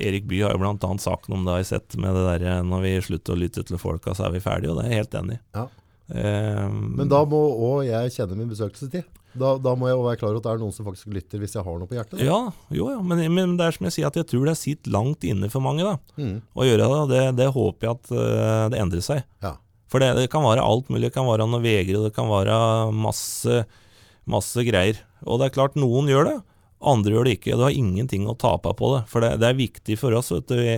[0.00, 2.64] Erik Bye har jo annet sagt noe om det har jeg sett med det der
[2.66, 5.02] når vi slutter å lytte til folka, så er vi ferdige, og det er jeg
[5.04, 5.42] helt enig i.
[5.56, 5.66] Ja.
[6.06, 9.06] Um, Men da må òg jeg kjenne min besøkelsestid.
[9.38, 11.54] Da, da må jeg være klar over at det er noen som faktisk lytter hvis
[11.58, 12.18] jeg har noe på hjertet.
[12.18, 12.24] Da.
[12.26, 12.38] Ja,
[12.76, 12.98] jo, ja.
[13.04, 15.64] Men, men det er som jeg sier, at jeg tror det sitter langt inne for
[15.64, 16.40] mange da, Mm.
[16.56, 17.00] å gjøre det.
[17.12, 19.22] Det, det håper jeg at uh, det endrer seg.
[19.44, 19.54] Ja.
[19.92, 21.08] For det, det kan være alt mulig.
[21.10, 22.56] Det kan være noe Vegre, det kan være
[22.96, 23.60] masse,
[24.26, 24.98] masse greier.
[25.24, 26.36] Og det er klart, noen gjør det,
[26.86, 27.54] andre gjør det ikke.
[27.56, 29.04] Du har ingenting å tape på det.
[29.12, 30.74] For det, det er viktig for oss, vet du, i,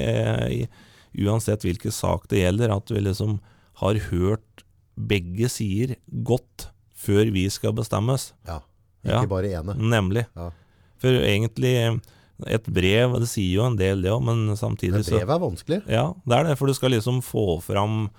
[0.60, 3.38] i, uansett hvilken sak det gjelder, at vi liksom
[3.80, 4.64] har hørt
[4.98, 8.32] begge sider godt før vi skal bestemmes.
[8.46, 8.60] ja.
[9.06, 9.26] Ikke Ja.
[9.30, 9.74] bare ene.
[9.78, 10.24] Nemlig.
[10.36, 10.50] Ja.
[10.98, 12.00] For egentlig,
[12.46, 15.78] et brev, det sier jo en del det òg, men samtidig Men Brev er vanskelig.
[15.88, 18.10] Ja, det er det, for du skal liksom få fram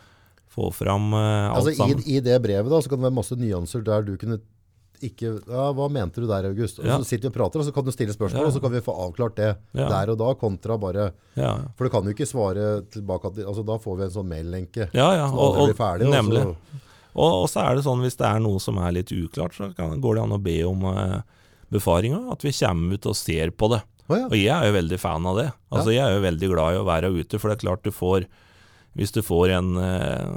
[0.50, 2.00] Få fram uh, alt Altså, i, sammen.
[2.08, 4.40] I det brevet da, så kan det være masse nyanser der du kunne
[5.04, 6.80] ikke ja, Hva mente du der, August?
[6.80, 6.98] Og Ja.
[6.98, 8.48] Så sitter vi og prater, og så kan du stille spørsmål, Ja.
[8.48, 11.90] og så kan vi få avklart det der og da, kontra bare Ja, For du
[11.92, 14.90] kan jo ikke svare tilbake at altså, Da får vi en sånn mail-lenke.
[14.94, 15.12] ja.
[15.16, 16.08] ja Så og, aldri blir ferdig.
[16.08, 16.44] og nemlig.
[16.44, 16.56] så-
[17.16, 19.72] Og, og så er det sånn, hvis det er noe som er litt uklart, så
[19.78, 21.16] kan, går det an å be om eh,
[21.74, 22.26] befaringa.
[22.34, 23.82] At vi kommer ut og ser på det.
[24.10, 24.28] Oh, ja.
[24.28, 25.50] Og jeg er jo veldig fan av det.
[25.70, 27.92] Altså Jeg er jo veldig glad i å være ute, for det er klart du
[27.94, 28.24] får
[28.98, 30.30] Hvis du får en eh,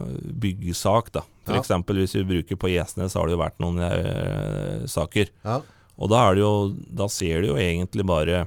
[0.42, 1.22] byggesak, da.
[1.48, 1.56] Ja.
[1.58, 1.72] F.eks.
[1.88, 5.32] hvis vi bruker på Gjesnes, så har det jo vært noen eh, saker.
[5.42, 5.60] ja.
[6.02, 6.52] Og da, er det jo,
[6.98, 8.46] da ser du jo egentlig bare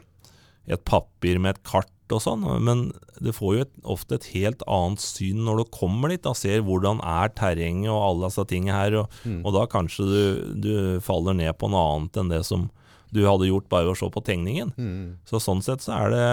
[0.66, 2.88] et papir med et kart og sånn, men
[3.22, 6.22] du får jo et, ofte et helt annet syn når du kommer dit.
[6.26, 9.42] Da ser hvordan er terrenget og alle disse tingene her, og, Mm.
[9.46, 10.22] og da kanskje du,
[10.62, 12.70] du faller ned på noe annet enn det som
[13.16, 14.74] du hadde gjort bare ved å se på tegningen.
[14.76, 15.18] Mm.
[15.30, 16.24] Så sånn sett så er det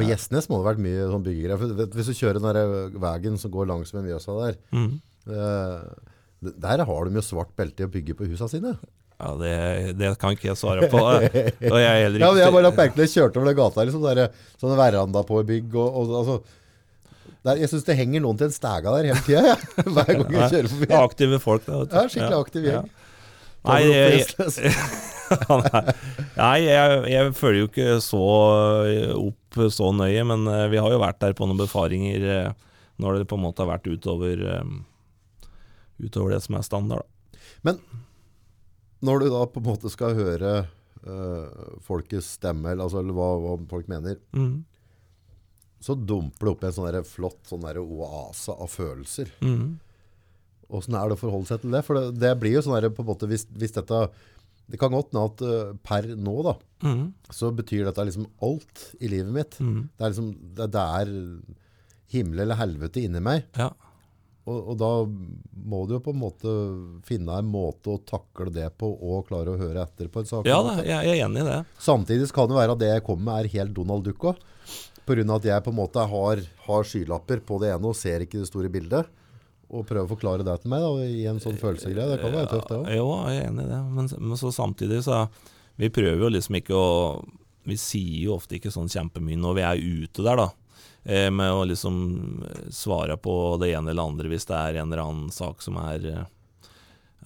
[0.00, 1.90] På gjestnes Gjesnes må det ha vært mye sånn byggegreier.
[1.94, 4.88] Hvis du kjører den der veien som går langs med Mjøsa der, mm,
[5.30, 8.74] eh, der har de jo svart belte i å bygge på husa sine.
[9.18, 9.52] Ja, det,
[9.98, 11.00] det kan ikke jeg svare på.
[11.02, 13.58] Og jeg heller ikke Ja, men jeg bare lagt merke til jeg kjørte over den
[13.58, 16.36] gata, liksom, der, sånne veranda på bygg, og, og altså,
[17.46, 19.56] der, jeg synes det henger noen til en stega der hele tiden, ja.
[19.88, 20.88] hver gang jeg kjører forbi.
[20.92, 21.82] Ja, aktive folk, da.
[21.82, 21.98] vet du.
[21.98, 22.72] Ja, skikkelig aktiv Ja.
[22.78, 22.94] gjeng.
[23.68, 24.22] Nei, jeg,
[26.38, 28.22] Nei, jeg, jeg følger jo ikke så
[28.88, 32.68] eh, opp så nøye, men eh, vi har jo vært der på noen befaringer eh,
[33.02, 34.40] når det på en måte har vært utover,
[36.02, 37.04] utover det som er standard.
[37.66, 37.74] Da.
[39.04, 40.52] Når du da på en måte skal høre
[41.06, 44.64] uh, folkets stemme, eller, altså, eller hva, hva folk mener, Mm.
[45.80, 49.30] så dumper det opp en sånn flott sånn oase av følelser.
[49.40, 49.76] Mm.
[50.68, 51.84] Er det å forholde seg til det?
[51.86, 54.08] For det, det blir jo sånn der, på en måte, hvis, hvis dette
[54.68, 57.12] Det kan godt hende at uh, per nå, da, Mm.
[57.34, 59.56] så betyr dette liksom alt i livet mitt.
[59.58, 59.88] Mm.
[59.98, 61.08] Det er liksom Det, det er
[62.12, 63.46] himmel eller helvete inni meg.
[63.58, 63.70] Ja.
[64.48, 64.90] Og, og da
[65.68, 66.52] må du jo på en måte
[67.06, 70.48] finne en måte å takle det på, og klare å høre etter på en sak.
[70.48, 71.58] ja da, jeg, jeg er enig i det.
[71.84, 74.40] Samtidig kan det være at det jeg kommer med er helt Donald Duck òg.
[75.08, 78.42] Av at jeg på en måte har, har skylapper på det ene og ser ikke
[78.42, 79.08] det store bildet.
[79.68, 82.08] Og prøver å forklare det til meg da, i en sånn følelsesgreie.
[82.12, 82.96] Det kan være tøft det også.
[82.96, 83.80] Jo, jeg er enig i det.
[83.96, 85.26] Men, men så samtidig så
[85.78, 86.88] Vi prøver jo liksom ikke å
[87.68, 90.48] Vi sier jo ofte ikke sånn kjempemye når vi er ute der, da.
[91.08, 91.94] Eh, med å liksom
[92.44, 95.78] eh, svare på det ene eller andre hvis det er en eller annen sak som
[95.80, 96.72] er, eh,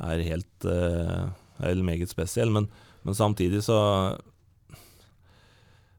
[0.06, 0.66] er helt
[1.62, 2.50] Eller meget spesiell.
[2.50, 2.68] Men,
[3.02, 3.78] men samtidig så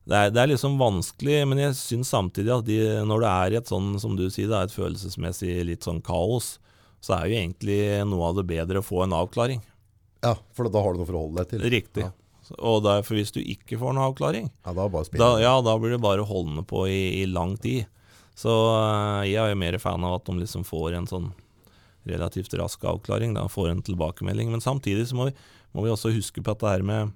[0.03, 3.53] det er, det er liksom vanskelig, men jeg syns samtidig at de, når det er
[3.53, 6.57] i et sånn, som du sier, er et følelsesmessig litt sånn kaos,
[6.99, 7.77] så er jo egentlig
[8.09, 9.63] noe av det bedre å få en avklaring.
[10.25, 11.63] Ja, for da har du noe å forholde deg til.
[11.71, 12.03] Riktig.
[12.03, 12.11] Ja,
[12.57, 14.87] Og derfor hvis du ikke får noen avklaring, ja da
[15.21, 17.87] da, ja, da blir det bare holdende på i, i lang tid.
[18.35, 21.31] Så eh, jeg er jo mer fan av at de liksom får en sånn
[22.09, 24.51] relativt rask avklaring, da, får en tilbakemelding.
[24.51, 25.35] Men samtidig så må vi,
[25.71, 27.13] må vi også huske på at det her med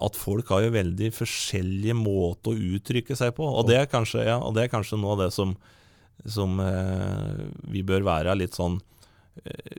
[0.00, 3.44] at folk har jo veldig forskjellige måter å uttrykke seg på.
[3.44, 5.52] Og det er kanskje, ja, og det er kanskje noe av det som,
[6.24, 8.78] som eh, vi bør være litt sånn
[9.44, 9.76] eh,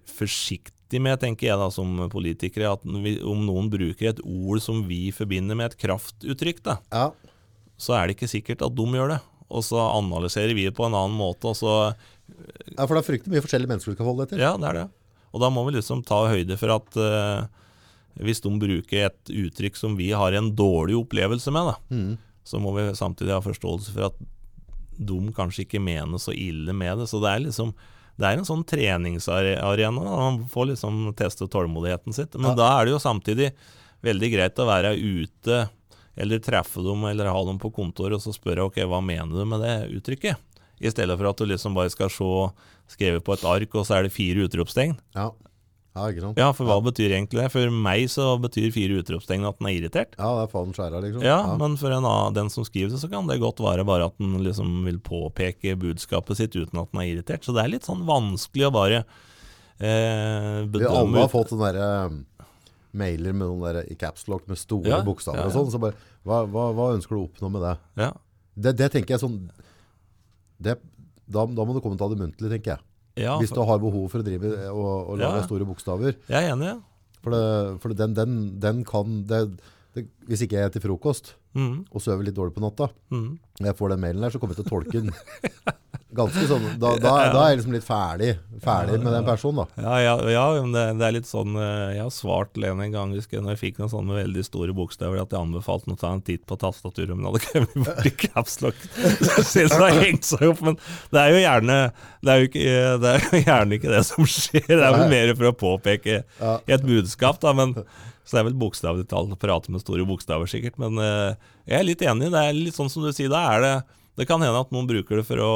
[0.92, 2.74] forsiktig med, tenker jeg da, som politikere.
[2.74, 7.12] At om noen bruker et ord som vi forbinder med et kraftuttrykk, da, Ja,
[7.82, 9.22] så er det ikke sikkert at de gjør det.
[9.50, 11.96] Og så analyserer vi det på en annen måte, og så
[12.78, 14.40] ja, for det er fryktelig mye forskjellige mennesker du kan holde til.
[14.40, 14.90] Ja, det er det.
[15.34, 17.48] Og da må vi liksom ta høyde for at uh,
[18.22, 22.18] hvis de bruker et uttrykk som vi har en dårlig opplevelse med, da, Mm.
[22.48, 24.16] så må vi samtidig ha forståelse for at
[25.02, 27.10] de kanskje ikke mener så ille med det.
[27.10, 27.74] Så det er liksom
[28.18, 30.04] det er en sånn treningsarena.
[30.04, 30.16] da.
[30.18, 32.34] Man får liksom teste tålmodigheten sitt.
[32.36, 32.56] Men Ja.
[32.56, 33.52] da er det jo samtidig
[34.04, 35.70] veldig greit å være ute
[36.18, 39.46] eller treffe dem eller ha dem på kontoret og så spørre ok, hva mener du
[39.46, 40.36] med det uttrykket?
[40.82, 42.52] I stedet for at du liksom bare skal se
[42.98, 44.98] skrevet på et ark, og så er det fire utropstegn.
[45.16, 45.32] Ja.
[45.92, 46.38] Ja, ikke sant?
[46.40, 47.50] Ja, for hva betyr egentlig det?
[47.52, 50.14] For meg så betyr fire utropstegn at den er irritert.
[50.16, 51.26] Ja, det er faen skjæra, liksom.
[51.28, 54.16] Ja, men for en den som skriver det, så kan det godt være bare at
[54.22, 57.44] den liksom vil påpeke budskapet sitt uten at den er irritert.
[57.44, 61.66] Så det er litt sånn vanskelig å bare eh, Vi bedømme alle har fått den
[61.66, 61.90] derre
[62.96, 65.96] mailer med noen der i capslock med store Ja, bokstaver ja, og sånn, så bare,
[66.28, 67.76] hva, hva, hva ønsker du å oppnå med det?
[68.04, 68.10] Ja.
[68.56, 69.38] Det, det tenker jeg sånn,
[70.62, 70.78] det,
[71.28, 72.86] da, da må du komme til det muntlig, tenker jeg.
[73.20, 75.48] Ja, Hvis du har behov for å drive og, og lage Ja.
[75.48, 76.16] store bokstaver.
[76.30, 76.78] jeg er enig, ja.
[77.22, 79.60] For, det, for den, den, den kan, det,
[79.94, 83.30] det, hvis ikke jeg spiser frokost Mm, og sover litt dårlig på natta, mm.
[83.60, 85.16] når jeg får den mailen der, så kommer jeg til å tolke den.
[86.12, 88.32] Ganske sånn, da, da, da er jeg liksom litt ferdig,
[88.64, 89.84] ferdig med den personen da.
[89.84, 92.96] Ja, ja, ja men det, det er litt sånn eh, Jeg har svart Lene en
[92.96, 95.96] gang husker jeg, når jeg fikk noen sånne veldig store bokstaver, at jeg anbefalte henne
[95.96, 98.84] å ta en titt på tastaturet, men hadde kommet borti capslock.
[99.00, 100.76] Så det har hengt seg opp, men
[101.16, 101.80] det er jo gjerne
[102.22, 104.68] det er jo, ikke, det er jo gjerne ikke det som skjer.
[104.68, 106.58] Det er vel mer for å påpeke Ja.
[106.68, 107.56] et budskap, da.
[107.56, 107.78] Men,
[108.24, 110.78] så det er vel å prate med store bokstaver, sikkert.
[110.82, 111.34] Men eh,
[111.70, 112.30] jeg er litt enig.
[112.34, 113.74] Det er litt sånn som du sier, da er det
[114.20, 115.54] Det kan hende at noen bruker det for å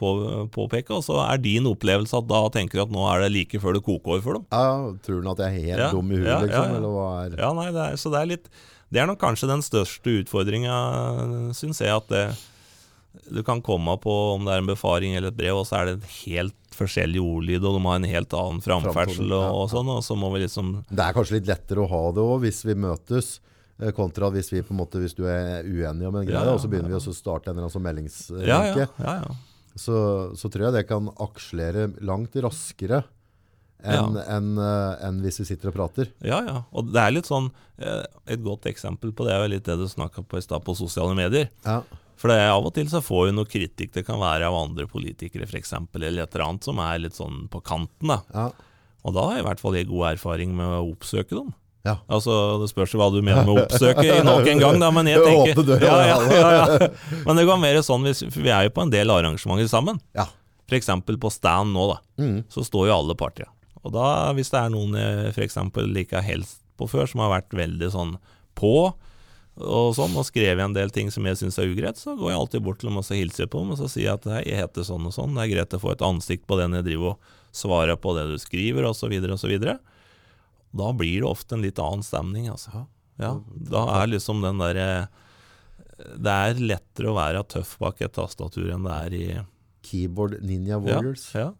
[0.00, 0.10] på,
[0.54, 3.60] påpeke, og så er din opplevelse at da tenker du at nå er det like
[3.60, 4.46] før det koker over for dem.
[4.48, 6.70] Ja, tror du at jeg er helt Ja, dum i huet, ja, liksom?
[6.72, 6.78] ja.
[6.78, 8.48] Eller hva er Ja, nei, det er, så det er litt
[8.90, 10.78] Det er nok kanskje den største utfordringa,
[11.54, 12.24] syns jeg, at det
[13.30, 15.88] du kan komme på om det er en befaring eller et brev, og så er
[15.88, 19.90] det en helt forskjellig ordlyd, og de har en helt annen framferdsel og, og sånn,
[19.92, 22.62] og så må vi liksom Det er kanskje litt lettere å ha det òg hvis
[22.68, 23.30] vi møtes,
[23.82, 26.48] eh, kontra hvis vi på en måte, hvis du er uenig om en greie, Ja,
[26.48, 26.98] ja, og så begynner ja.
[26.98, 28.86] vi å starte en eller annen sånn Ja, ja.
[28.86, 29.38] ja, ja.
[29.78, 29.96] Så,
[30.38, 33.04] så tror jeg det kan akselere langt raskere
[33.80, 36.10] enn enn, en, en hvis vi sitter og prater.
[36.26, 36.58] Ja, ja.
[36.76, 37.46] Og det er litt sånn
[37.80, 40.64] eh, Et godt eksempel på det er jo litt det du snakka på i stad
[40.66, 41.48] på sosiale medier.
[41.64, 41.80] Ja,
[42.20, 43.94] For det, av og til så får vi noe kritikk.
[43.94, 47.46] Det kan være av andre politikere f.eks., eller et eller annet som er litt sånn
[47.52, 48.12] på kanten.
[48.12, 48.18] da.
[48.34, 48.50] ja,
[49.08, 51.54] Og da har jeg i hvert fall jeg god erfaring med å oppsøke dem.
[51.88, 51.94] ja.
[52.12, 55.08] Altså, Det spørs jo hva du mener med å oppsøke nok en gang, da, men
[55.08, 56.50] jeg tenker døra, ja, ja, ja,
[56.84, 56.90] ja.
[57.24, 60.02] Men det går mer sånn, hvis, for vi er jo på en del arrangementer sammen.
[60.16, 60.28] ja.
[60.70, 60.86] F.eks.
[61.18, 61.96] på stand nå, da.
[62.22, 62.36] Mm.
[62.52, 63.48] Så står jo alle partier.
[63.82, 65.56] Og da, hvis det er noen jeg f.eks.
[66.04, 68.12] ikke har helst på før, som har vært veldig sånn
[68.54, 68.92] på,
[69.58, 72.38] og sånn, og skrevet en del ting som jeg syns er ugreit, så går jeg
[72.38, 74.42] alltid bort til dem og så hilser på dem og så sier jeg at hei,
[74.48, 76.86] jeg heter sånn og sånn, det er greit å få et ansikt på den jeg
[76.86, 79.54] driver og svarer på det du skriver, osv., osv.
[80.70, 82.86] Da blir det ofte en litt annen stemning, altså.
[83.20, 85.10] Ja, da er liksom den derre
[86.16, 89.26] Det er lettere å være tøff bak et tastatur enn det er i
[89.84, 91.26] Keyboard Ninja Warriors.
[91.34, 91.50] ja.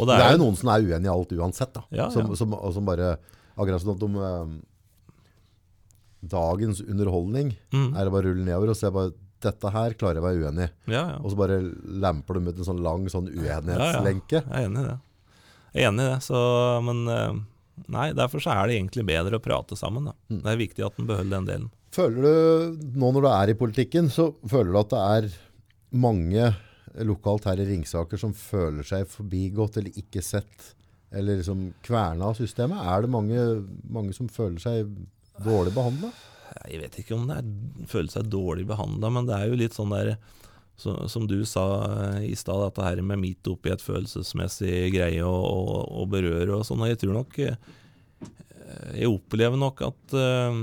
[0.00, 1.84] Og Det er jo noen som er uenig i alt uansett, da.
[1.92, 2.38] Ja, som, ja.
[2.40, 3.16] Som, som bare
[3.52, 4.52] Akkurat som at de eh,
[6.22, 10.22] Dagens underholdning mm, er å bare rulle nedover og se bare Dette her klarer jeg
[10.22, 10.92] å være uenig i.
[10.94, 11.14] ja, ja.
[11.18, 11.56] Og så bare
[11.98, 14.38] lamper du ut en sånn lang sånn uenighetslenke.
[14.38, 14.98] Jeg er enig i det.
[15.72, 16.42] Jeg er enig i det, så,
[16.86, 17.40] men eh,
[17.90, 20.10] Nei, derfor så er det egentlig bedre å prate sammen.
[20.10, 20.12] Da.
[20.30, 20.42] Mm.
[20.44, 21.70] Det er viktig at en beholder den delen.
[21.92, 25.32] Føler du, nå når du er i politikken, så føler du at det er
[26.02, 26.52] mange
[27.08, 30.72] lokalt her i Ringsaker som føler seg forbigått eller ikke sett,
[31.12, 32.80] eller liksom kverna av systemet?
[32.80, 33.42] Er det mange,
[33.92, 34.92] mange som føler seg
[35.44, 36.12] dårlig behandla?
[36.68, 37.50] Jeg vet ikke om det er,
[37.88, 40.16] føler seg dårlig behandla, men det er jo litt sånn der
[40.82, 41.62] så, Som du sa
[42.16, 46.56] eh, i stad, dette her med midt oppi et følelsesmessig greie å, å, å berøre
[46.56, 46.80] og sånn.
[46.82, 47.56] Og jeg tror nok eh,
[48.96, 50.58] Jeg opplever nok at eh,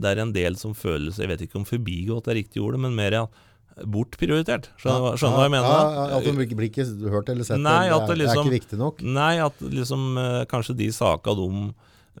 [0.00, 2.96] det er en del som føles Jeg vet ikke om forbigått er riktig ordet, men
[2.96, 3.40] mer at
[3.80, 4.66] bortprioritert.
[4.80, 5.68] Skjønner du skjønner du hva jeg mener?
[5.70, 7.60] Ja, ja, at du blir ikke hørt eller sett.
[7.62, 9.04] Nei, det, er, det det, liksom- det er ikke viktig nok.
[9.18, 10.08] Nei, at liksom
[10.50, 11.46] kanskje de saka de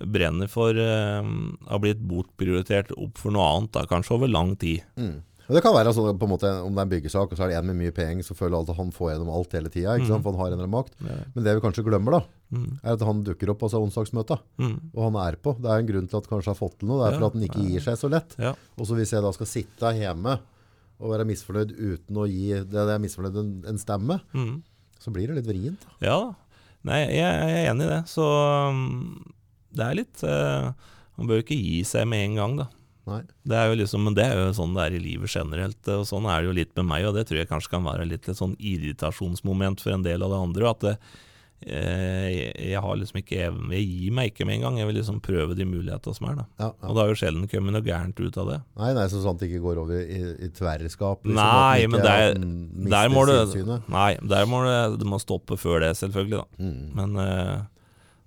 [0.06, 1.22] brenner for, uh,
[1.68, 4.82] har blitt bortprioritert opp for noe annet, da, kanskje over lang tid.
[4.96, 5.18] Mm.
[5.50, 7.42] Og det kan være altså, på en måte, om det er en byggesak, og så
[7.42, 9.96] er det en med mye penger, så føler at han får gjennom alt hele tida,
[9.98, 10.06] Mm.
[10.22, 10.92] for han har en eller annen makt.
[11.02, 11.16] Ja.
[11.34, 12.20] Men det vi kanskje glemmer da,
[12.54, 12.78] Mm.
[12.84, 14.76] er at han dukker opp på seg onsdagsmøta, Mm.
[14.94, 15.56] og han er på.
[15.60, 17.18] Det er en grunn til at han kanskje har fått til noe, det er Ja,
[17.18, 18.36] for at han ikke gir seg så lett.
[18.38, 18.54] Ja.
[18.78, 20.38] Og så hvis jeg da skal sitte hjemme
[21.00, 24.62] og være misfornøyd uten å gi det jeg er misfornøyd en, en stemme, Mm.
[25.00, 25.80] så blir det litt vrient.
[25.80, 26.06] da.
[26.06, 26.34] Ja.
[26.84, 28.04] Nei, jeg, jeg er enig i det.
[28.06, 28.22] Så
[28.70, 29.24] um,
[29.72, 30.70] det er litt eh,
[31.18, 32.68] Man bør ikke gi seg med en gang, da.
[33.10, 33.22] Nei.
[33.48, 35.80] Det er jo liksom, men det er jo sånn det er i livet generelt.
[35.96, 38.06] Og sånn er det jo litt med meg, og det tror jeg kanskje kan være
[38.08, 40.70] litt et sånn irritasjonsmoment for en del av det andre.
[40.70, 40.92] At det,
[41.66, 44.78] eh, jeg, jeg har liksom ikke evnen Jeg gir meg ikke med en gang.
[44.80, 46.46] Jeg vil liksom prøve de mulighetene som er, da.
[46.62, 46.92] Ja, Og ja.
[46.94, 48.60] det har jo sjelden kommet noe gærent ut av det.
[48.84, 51.24] Nei, nei, så at det ikke går over i, i tverrskap.
[51.26, 53.74] liksom, Nei, men er- den mister Der må du.
[53.92, 56.40] Nei, der må du, du må stoppe før det, selvfølgelig.
[56.44, 56.80] da Mm.
[56.96, 57.58] Men eh,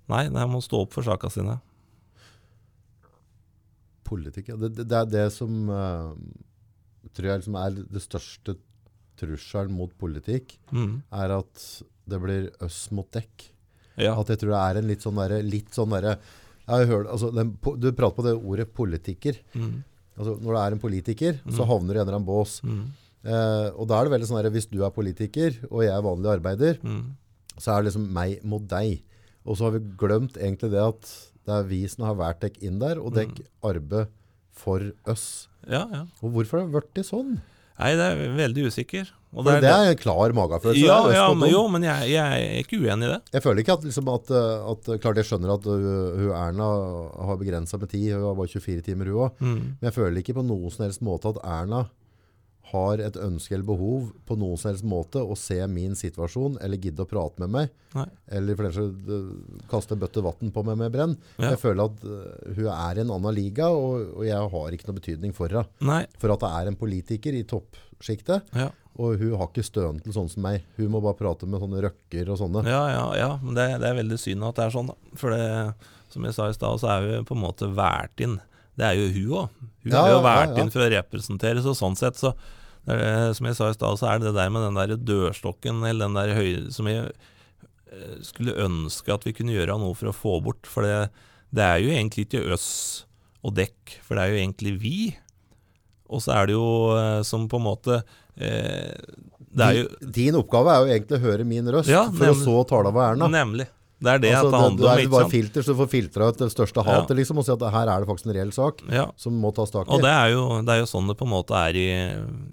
[0.08, 1.58] nei, de må stå opp for saka sine.
[4.04, 4.56] Politikk, ja.
[4.60, 6.12] det, det, det er det som uh,
[7.16, 8.56] tror jeg liksom er det største
[9.16, 10.98] trusselen mot politikk, Mm.
[11.14, 11.64] er at
[12.10, 13.46] det blir øss mot dekk.
[13.96, 14.16] Ja.
[14.20, 15.38] At jeg tror det er en litt sånn derre
[15.72, 15.94] sånn
[16.90, 17.30] hørt, altså,
[17.78, 19.38] Du prater på det ordet politiker.
[19.54, 19.84] Mm.
[20.18, 21.68] Altså, når du er en politiker, så Mm.
[21.70, 22.60] havner du i en eller annen bås.
[22.62, 22.84] Mm.
[23.24, 26.02] Eh, og da er det veldig sånn der, Hvis du er politiker, og jeg er
[26.02, 27.16] vanlig arbeider, Mm.
[27.56, 29.02] så er det liksom meg mot deg.
[29.46, 32.62] Og så har vi glemt egentlig det at Det er vi som har vært dere
[32.64, 33.34] inn der, og Mm.
[33.34, 34.06] dere arbeider
[34.50, 35.48] for oss.
[35.68, 36.06] Ja, ja.
[36.22, 37.34] Og hvorfor har det blitt sånn?
[37.78, 39.10] Nei, det er veldig usikker.
[39.34, 40.78] Og For det er en klar magefølelse.
[40.86, 43.20] ja, det er ja, men, jo, men jeg, jeg er ikke uenig i det.
[43.34, 46.68] Jeg føler ikke at, liksom, at, uh, at Klart jeg skjønner at uh, hun Erna
[47.26, 48.12] har begrensa med tid.
[48.14, 49.40] Hun har bare 24 timer, hun òg.
[49.42, 49.58] Mm.
[49.80, 51.88] Men jeg føler ikke på noen som helst måte at Erna
[52.70, 56.80] har et ønske eller behov på noen som helst måte å se min situasjon eller
[56.80, 57.74] gidde å prate med meg.
[57.94, 58.06] Nei.
[58.38, 61.16] Eller for den saks uh, kaste bøtte vann på meg med brenn.
[61.36, 61.52] Ja.
[61.52, 64.88] Jeg føler at uh, hun er i en annen liga, og, og jeg har ikke
[64.88, 66.00] noe betydning for henne.
[66.22, 68.48] For at det er en politiker i toppsjiktet.
[68.56, 68.70] Ja.
[68.94, 70.64] Og hun har ikke støen til sånn som meg.
[70.78, 72.62] Hun må bare prate med sånne røkker og sånne.
[72.70, 75.18] Ja, ja, ja, men det, det er veldig synd at det er sånn, da.
[75.18, 78.38] For det, som jeg sa i stad, så er hun på en måte valgt inn.
[78.78, 79.64] Det er jo hun òg.
[79.84, 80.44] Hun Ja, har jo ja.
[80.62, 82.34] inn for å representere, så sånn sett så
[82.84, 85.82] det Som jeg sa i stad, så er det det der med den der dørstokken,
[85.88, 86.70] eller den der høy...
[86.74, 90.68] Som jeg eh, skulle ønske at vi kunne gjøre noe for å få bort.
[90.68, 91.08] For det,
[91.54, 93.06] det er jo egentlig ikke oss
[93.44, 94.98] og dekk, for det er jo egentlig vi.
[96.12, 98.02] Og så er det jo eh, som på en måte
[98.36, 98.92] eh,
[99.54, 102.32] Det er jo Din, din oppgave er jo egentlig å høre min røst, Ja, for
[102.32, 103.30] å så tale av Erna.
[103.32, 103.68] Nemlig.
[104.04, 104.76] Det er det Altså, at det handler om.
[104.84, 105.34] det er ikke bare sant?
[105.34, 106.96] filter, så du får filtra ut det største Ja.
[107.08, 109.06] liksom, og si at her er det faktisk en reell sak Ja.
[109.16, 109.90] som må tas tak i.
[109.90, 111.88] Og det er, jo, det er jo sånn det på en måte er i,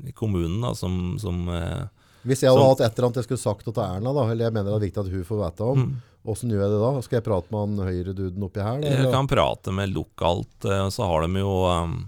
[0.07, 1.83] i kommunen, da, som, som eh,
[2.25, 4.45] Hvis jeg hadde som- hatt et eller annet jeg skulle sagt til Erna, da, eller
[4.47, 6.01] jeg mener det er viktig at hun får vite om, mm.
[6.25, 6.91] gjør jeg det da?
[7.01, 8.81] Skal jeg prate med han høyreduden oppi her?
[8.81, 11.99] Da, Jeg kan prate med lokalt, eh, så har de jo eh,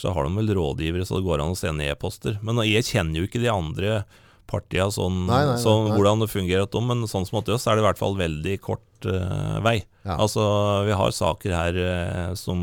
[0.00, 2.38] Så har de vel rådgivere, så det går an å sende e-poster.
[2.42, 4.04] Men jeg kjenner jo ikke de andre
[4.50, 5.96] partia sånn, Nei, nei, sånn nei.
[5.96, 8.56] hvordan det fungerer, om, men sånn som hos oss er det i hvert fall veldig
[8.64, 9.78] kort uh, vei.
[10.04, 10.16] Ja.
[10.18, 10.42] Altså,
[10.88, 12.62] vi har saker her uh, som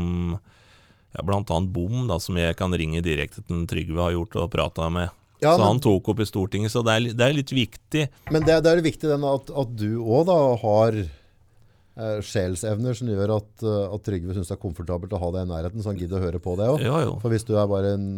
[1.16, 4.90] ja, annet bom, da, som jeg kan ringe direkte til Trygve har gjort og prata
[4.92, 5.14] med.
[5.40, 8.08] Ja, så men- han tok opp i Stortinget, så det er, det er litt viktig.
[8.34, 13.10] Men det, det er viktig den at, at du òg da har eh, sjelsevner som
[13.12, 13.52] gjør at,
[13.94, 16.26] at Trygve syns det er komfortabelt å ha deg i nærheten, så han gidder å
[16.26, 17.14] høre på deg òg.
[17.22, 18.08] For hvis du er bare en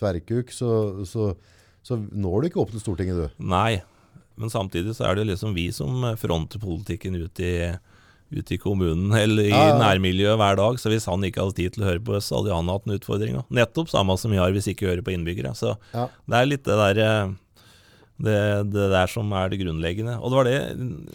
[0.00, 0.72] tverrkuk, så,
[1.06, 1.30] så,
[1.82, 3.44] så når du ikke opp til Stortinget, du.
[3.50, 3.80] Nei,
[4.40, 7.54] men samtidig så er det liksom vi som fronter politikken ut i,
[8.30, 9.78] ut i kommunen eller i Ja, ja.
[9.80, 10.78] nærmiljøet hver dag.
[10.80, 12.86] Så hvis han ikke hadde tid til å høre på oss, så hadde han hatt
[12.88, 13.36] en utfordring.
[13.40, 13.56] også.
[13.58, 15.52] Nettopp samme som vi har hvis ikke hører på innbyggere.
[15.58, 16.08] Så Ja.
[16.28, 17.32] det er litt det der eh,
[18.20, 18.38] det,
[18.76, 20.18] det der som er det grunnleggende.
[20.20, 20.56] Og det var det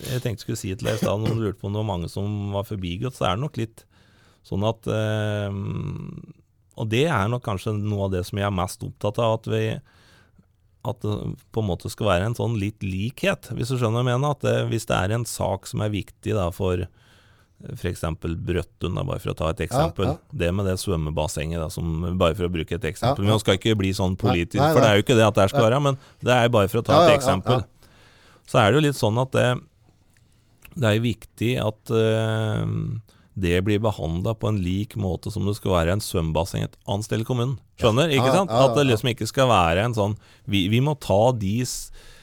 [0.10, 1.92] jeg tenkte skulle si til deg i stad, når du lurte på om det var
[1.94, 3.84] mange som var forbigått, så er det nok litt
[4.46, 5.54] sånn at eh,
[6.76, 9.48] Og det er nok kanskje noe av det som jeg er mest opptatt av, at
[9.54, 9.62] vi
[10.92, 11.16] at det
[11.56, 14.36] på en måte skal være en sånn litt likhet, hvis du skjønner hva jeg mener.
[14.36, 16.86] At det, hvis det er en sak som er viktig da for
[17.74, 18.04] f.eks.
[18.22, 20.10] Brøttun, bare for å ta et eksempel.
[20.12, 20.18] ja.
[20.44, 23.24] Det med det svømmebassenget, da, som, bare for å bruke et eksempel.
[23.24, 23.30] Ja, ja.
[23.30, 25.30] Men man skal ikke bli sånn politisk, Nei, nei, for det er jo ikke det
[25.30, 27.22] at det skal være, men det er bare for å ta Ja, et ja, ja,
[27.22, 27.64] eksempel.
[28.46, 29.48] Så er det jo litt sånn at det,
[30.76, 32.76] det er viktig at eh,
[33.36, 37.04] det blir behandla på en lik måte som det skal være en svømmebasseng et annet
[37.08, 37.58] sted i kommunen.
[37.82, 38.08] Skjønner?
[38.10, 38.50] Ja, Ikke sant?
[38.50, 40.14] ja, ja, At det liksom ikke skal være en sånn
[40.48, 41.58] Vi, vi må ta de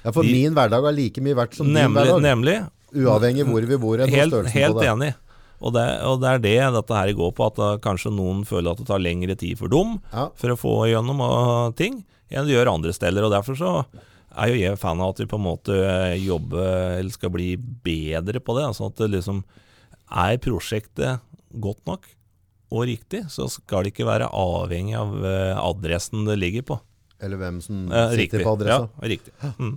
[0.05, 2.23] Ja, for De- min hverdag er like mye verdt som din hverdag.
[2.25, 2.57] nemlig
[2.95, 5.15] Uavhengig hvor vi bor helt helt enig.
[5.63, 8.73] Og det, og det er det dette her går på, at da kanskje noen føler
[8.73, 11.21] at det tar lengre tid for dem for å få gjennom
[11.77, 13.23] ting enn det gjør andre steder.
[13.25, 13.85] Og derfor så
[14.37, 15.77] er jo jeg fan av at vi på en måte
[16.25, 18.67] jobber eller skal bli bedre på det.
[18.77, 19.45] Sånn at det liksom
[20.13, 21.21] er prosjektet
[21.61, 22.07] godt nok
[22.73, 26.79] og riktig, så skal det ikke være avhengig av eh, adressen det ligger på.
[27.23, 28.45] Eller hvem som Eh, sitter riktig.
[28.47, 28.89] på adressa.
[28.89, 29.33] Ja, riktig.
[29.59, 29.75] Mm.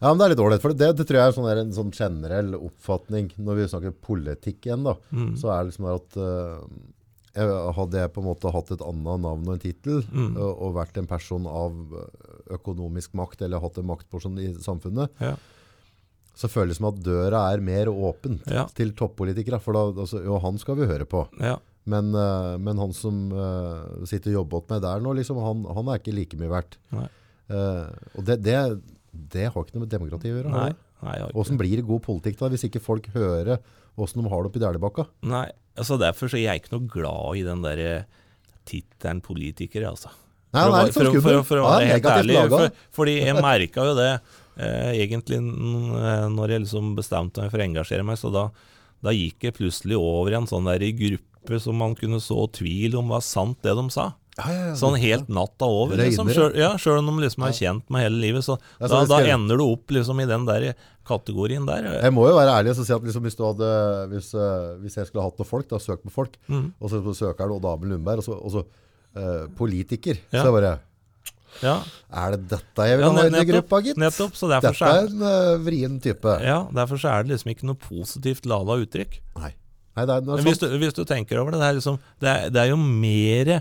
[0.00, 0.60] Ja, men det er litt ålreit.
[0.62, 4.66] For det, det tror jeg er sånn en sånn generell oppfatning når vi snakker politikk
[4.68, 4.84] igjen.
[4.86, 5.32] da, Mm.
[5.40, 6.60] Så er det liksom at eh,
[7.38, 10.36] jeg, Hadde jeg på en måte hatt et annet navn og en tittel, Mm.
[10.36, 11.72] og, og vært en person av
[12.50, 15.36] økonomisk makt, eller hatt en maktporsjon i samfunnet, Ja.
[16.38, 18.66] Så føles det som at døra er mer åpen Ja.
[18.78, 19.58] til toppolitikere.
[19.62, 21.26] For da, altså, jo, han skal vi høre på.
[21.42, 21.56] ja.
[21.88, 25.96] Men, uh, men han som uh, sitter åt meg der nå, liksom, han, han er
[26.02, 26.76] ikke like mye verdt.
[26.92, 27.06] Nei.
[27.48, 28.56] Eh, og det, det,
[29.32, 30.52] det har ikke noe med demokrati å gjøre.
[30.52, 30.66] Nei.
[31.00, 33.56] Nei, Hvordan blir det god politikk da, hvis ikke folk hører
[33.96, 35.06] hvordan de har det oppi Dæhlibakka?
[35.32, 35.46] Nei,
[35.80, 37.82] altså derfor så er jeg ikke noe glad i den der
[38.68, 40.12] tittelen politiker, altså.
[40.52, 42.36] Nei, For litt for for For, for å er være helt ærlig.
[42.52, 44.12] For, fordi jeg merka jo det
[44.58, 48.18] egentlig eh, når jeg liksom bestemte meg for å engasjere meg.
[48.20, 48.48] Så da,
[49.04, 52.98] da gikk jeg plutselig over i en sånn der gruppe som man kunne så tvil
[52.98, 54.10] om var sant, det de sa.
[54.38, 54.74] Ja, ja, ja.
[54.78, 55.98] Sånn helt natta over.
[55.98, 56.28] Liksom.
[56.30, 58.44] Sjøl ja, selv om de liksom er kjent med hele livet.
[58.46, 60.68] Så da, da ender du opp liksom i den der
[61.08, 61.88] kategorien der.
[62.04, 63.70] Jeg må jo være ærlig og si at liksom, hvis, hadde,
[64.12, 66.68] hvis, eh, hvis jeg skulle hatt noen folk, da, søkt på folk, Mm.
[66.78, 68.62] og så søker du Odd Abel Lundberg, og så, og så
[69.18, 70.74] uh, politiker, så jeg bare
[71.62, 71.76] Ja,
[72.12, 73.98] Er det dette jeg vil Ja, ha inn i gruppa, gitt?
[74.00, 74.36] nettopp.
[74.38, 76.34] Så derfor Dette så er en uh, vrien type.
[76.44, 79.18] Ja, derfor så er det liksom ikke noe positivt lada uttrykk.
[79.40, 79.52] Nei.
[79.98, 81.98] Nei, det er, det er Hvis du, hvis du tenker over det, det er, liksom,
[82.22, 83.58] det er, det er jo mer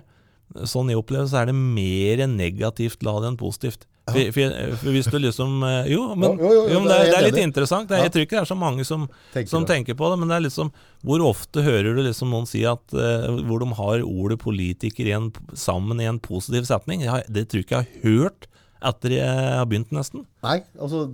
[0.63, 3.81] Sånn jeg opplever så er det mer negativt lada enn positivt.
[4.07, 7.09] For, for, for hvis du liksom eh, Jo, men, Jo, jo, jo, men det er
[7.09, 7.91] det er litt interessant.
[7.91, 9.03] Er, jeg tror ikke det er så mange som,
[9.33, 10.71] Tenker som tenker på det, men det er liksom
[11.03, 15.31] Hvor ofte hører du liksom noen si at uh, Hvor de har ordet politiker en,
[15.59, 17.03] sammen i en positiv setning?
[17.03, 18.47] Jeg det tror jeg ikke jeg har hørt
[18.87, 19.25] etter jeg
[19.57, 20.23] har begynt, nesten.
[20.45, 21.07] Nei, altså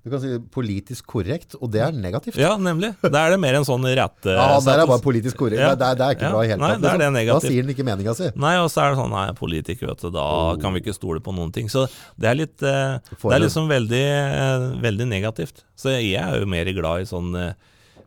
[0.00, 2.38] du kan si politisk korrekt, og det er negativt.
[2.40, 2.94] Ja, nemlig.
[3.04, 5.60] Da er det mer en sånn rette Ja, der er bare politisk korrekt.
[5.60, 5.74] Ja.
[5.76, 6.30] Det, er- det ikke Ja.
[6.32, 6.98] bra i hele Nei, tatt.
[7.02, 7.40] det negativt liksom.
[7.42, 8.30] Da sier den ikke meninga si.
[8.34, 11.20] Nei, og så er det sånn Nei, politiker, vet du, da kan vi ikke stole
[11.20, 11.68] på noen ting.
[11.68, 11.84] Så
[12.18, 15.64] det er litt eh, Det er liksom veldig, eh, veldig negativt.
[15.76, 17.52] Så jeg er jo mer glad i sånn eh,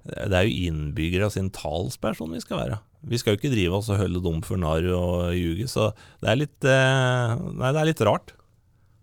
[0.03, 2.79] Det er jo innbyggere sin talsperson vi skal være.
[3.05, 5.91] Vi skal jo ikke drive oss og holde dem for narr og ljuge, så
[6.23, 8.33] det er litt eh, Nei, det er litt rart.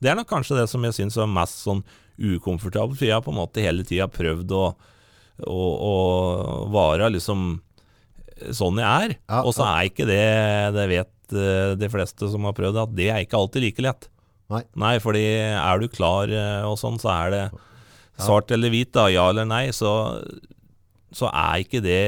[0.02, 1.84] Det er nok kanskje det som jeg syns er mest sånn
[2.20, 4.64] ukomfortabelt, for jeg har på en måte hele tida prøvd å,
[5.48, 5.60] å,
[5.90, 5.96] å
[6.72, 7.58] vare liksom
[8.56, 9.16] sånn jeg er.
[9.28, 10.22] Ja, og så er ikke det
[10.76, 13.84] Det vet eh, de fleste som har prøvd det, at det er ikke alltid like
[13.84, 14.08] lett.
[14.50, 14.64] Nei.
[14.82, 17.42] nei, fordi er du klar eh, og sånn, så er det
[18.20, 19.92] svart eller hvit, da, ja eller nei, så,
[21.14, 22.00] så er ikke det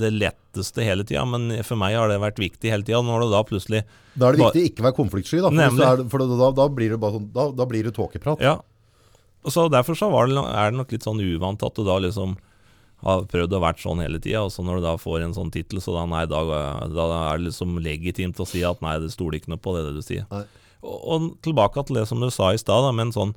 [0.00, 1.24] det letteste hele tida.
[1.28, 3.02] Men for meg har det vært viktig hele tida.
[3.04, 3.82] Når det da plutselig
[4.14, 5.52] Da er det viktig å ikke være konfliktsky, da.
[5.52, 8.44] For, er, for da, da blir det bare sånn Da, da blir det tåkeprat.
[8.44, 8.58] Ja.
[9.42, 11.98] Og så Derfor så var det, er det nok litt sånn uvant at du da
[12.02, 12.36] liksom
[13.02, 15.50] har prøvd å vært sånn hele tida, og så når du da får en sånn
[15.50, 16.42] tittel, så da, nei, da,
[16.86, 19.82] da er det liksom legitimt å si at nei, det stoler ikke noe på det,
[19.88, 20.28] det du sier.
[20.30, 23.34] Og, og tilbake til det som du sa i stad, med en sånn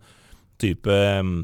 [0.61, 0.93] type
[1.25, 1.39] mm,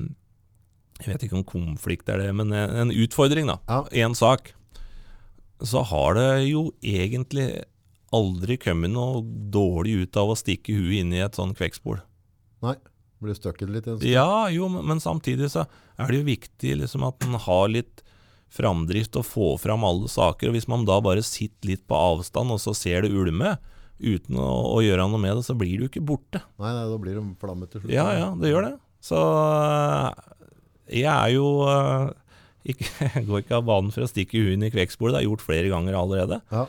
[1.02, 3.58] Jeg vet ikke om konflikt er det, men en, en utfordring, da.
[3.66, 3.82] Ja.
[4.06, 4.54] En sak.
[5.66, 7.50] Så har det jo egentlig
[8.14, 12.04] aldri kommet noe dårlig ut av å stikke huet inn i et sånn kvekkspol.
[12.62, 12.78] Nei.
[13.22, 13.88] Blir støkket litt.
[13.88, 14.00] en.
[14.08, 15.68] Ja, jo, men, samtidig så
[15.98, 18.02] er det jo viktig liksom at en har litt
[18.52, 20.50] framdrift og få fram alle saker.
[20.50, 23.56] og Hvis man da bare sitter litt på avstand og så ser det ulme,
[24.02, 26.42] uten å, å gjøre noe med det, så blir du ikke borte.
[26.60, 27.94] Nei, nei, da blir det flamme til slutt.
[27.94, 28.74] Ja, ja, det gjør det.
[29.06, 30.10] Så øh,
[30.92, 32.10] jeg er jo øh,
[32.74, 35.26] ikke, Jeg går ikke av banen for å stikke huet inn i kvekksporet, det har
[35.26, 36.42] jeg gjort flere ganger allerede.
[36.52, 36.66] Ja.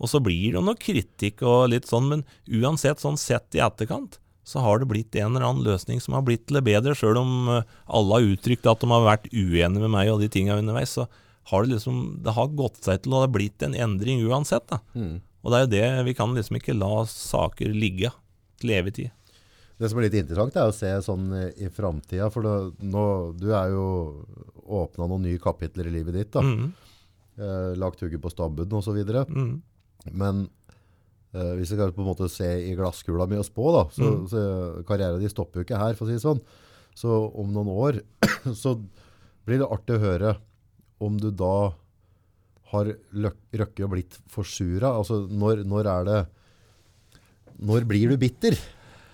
[0.00, 3.62] Og så blir det jo noe kritikk og litt sånn, men uansett sånn sett i
[3.62, 4.16] etterkant,
[4.50, 7.20] så har det blitt en eller annen løsning som har blitt til det bedre, sjøl
[7.20, 10.58] om eh, alle har uttrykt at de har vært uenige med meg og de tinga
[10.58, 10.96] underveis.
[10.98, 11.06] Så
[11.50, 14.66] har det liksom Det har gått seg til, og det har blitt en endring uansett.
[14.70, 14.80] da.
[14.98, 15.20] Mm.
[15.40, 18.10] Og det er jo det, vi kan liksom ikke la saker ligge
[18.60, 19.10] til evig tid.
[19.80, 22.26] Det som er litt interessant, er å se sånn i, i framtida.
[22.34, 23.04] For det, nå,
[23.40, 23.86] du er jo
[24.68, 26.32] åpna noen nye kapitler i livet ditt.
[26.36, 26.44] da.
[26.44, 26.72] Mm,
[27.40, 28.98] Eh, lagt hugget på stabbunden osv.
[29.30, 29.62] mm,
[30.12, 30.48] Men
[31.34, 34.08] eh, hvis jeg skal på en måte se i glasskula mi og spå, da, så,
[34.10, 34.24] Mm.
[34.30, 34.42] så
[34.88, 36.40] karrieren din stopper jo ikke her, for å si det sånn.
[36.94, 37.08] Så
[37.38, 38.00] om noen år
[38.62, 38.74] så
[39.46, 40.36] blir det artig å høre
[41.00, 41.72] om du da
[42.70, 44.92] har røkket og blitt forsura.
[44.94, 46.20] Altså, når, når er det
[47.60, 48.54] Når blir du bitter?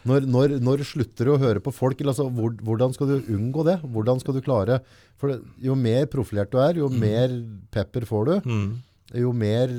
[0.07, 1.99] Når, når, når slutter du å høre på folk?
[2.05, 3.81] Altså, hvor, hvordan skal du unngå det?
[3.83, 4.81] Hvordan skal du klare
[5.19, 7.33] For jo mer profilert du er, jo mer
[7.75, 8.69] pepper får du mm.
[9.15, 9.71] Jo mer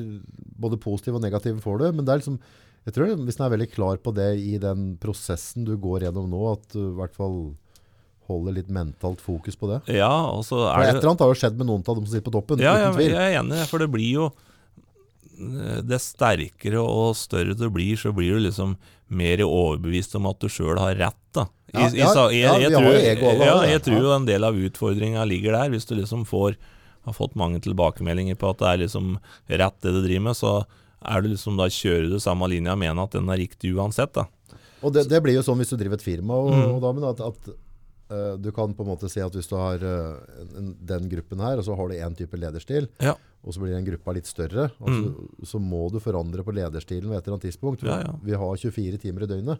[0.57, 1.85] både positiv og negativ får du.
[1.97, 2.39] Men det er liksom,
[2.87, 6.29] jeg tror hvis en er veldig klar på det i den prosessen du går gjennom
[6.31, 7.55] nå, at du i hvert fall
[8.27, 9.81] holder litt mentalt fokus på det.
[9.95, 12.05] Ja, og så For det et eller annet har jo skjedd med noen av dem
[12.05, 13.13] som sitter på toppen, Ja, uten jeg, tvil.
[13.15, 14.25] jeg er enig, for det blir jo
[15.87, 18.71] Det sterkere og større du blir, så blir du liksom
[19.13, 21.19] mer overbevist om at du sjøl har rett.
[21.37, 21.45] da.
[21.71, 23.81] I, Ja, ja, sa- jeg, ja, jeg, vi har tror, jo ego alle, ja, jeg
[23.85, 25.69] tror jo en del av utfordringa ligger der.
[25.69, 26.57] Hvis du liksom får
[27.07, 29.15] har fått mange tilbakemeldinger på at det er liksom
[29.49, 30.53] rett det du driver med, så
[31.07, 34.13] er du liksom da kjører du samme linja og mener at den er riktig uansett.
[34.17, 34.25] da.
[34.85, 36.75] Og det, det blir jo sånn hvis du driver et firma, og, Mm.
[36.75, 37.47] og da, men at, at
[38.13, 40.17] uh, du kan på en måte si at hvis du har uh,
[40.57, 43.15] en, den gruppen her, og så har du en type lederstil, Ja.
[43.43, 45.45] og så blir den gruppa litt større, mm.
[45.45, 47.85] så må du forandre på lederstilen ved et eller annet tidspunkt.
[47.87, 48.13] Ja, ja.
[48.23, 49.59] Vi har 24 timer i døgnet.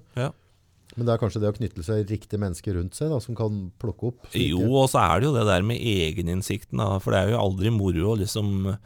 [0.96, 3.72] Men det er kanskje det å knytte seg riktige mennesker rundt seg da, som kan
[3.78, 4.24] plukke opp.
[4.32, 6.98] slike- Jo, og så er det jo det der med egeninnsikten, da.
[7.04, 8.78] For det er jo aldri moro å liksom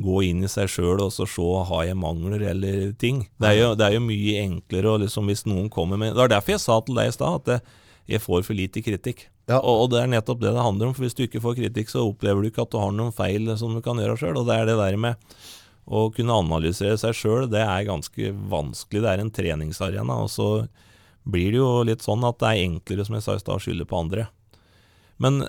[0.00, 3.24] gå inn i seg sjøl og så se har jeg mangler eller ting.
[3.42, 6.28] Det er jo, det er jo mye enklere liksom hvis noen kommer med Det var
[6.28, 7.60] derfor jeg sa til deg i stad at det,
[8.08, 9.26] jeg får for lite kritikk.
[9.50, 9.58] Ja.
[9.58, 10.94] Og, og det er nettopp det det handler om.
[10.94, 13.50] For hvis du ikke får kritikk, så opplever du ikke at du har noen feil
[13.58, 14.38] som du kan gjøre sjøl.
[14.38, 15.16] Og det er det der med
[15.90, 19.02] å kunne analysere seg sjøl, det er ganske vanskelig.
[19.02, 20.20] Det er en treningsarena.
[20.22, 20.48] Og så
[21.28, 23.62] blir det jo litt sånn at det er enklere, som jeg sa i stad, å
[23.62, 24.28] skylde på andre.
[25.20, 25.42] Men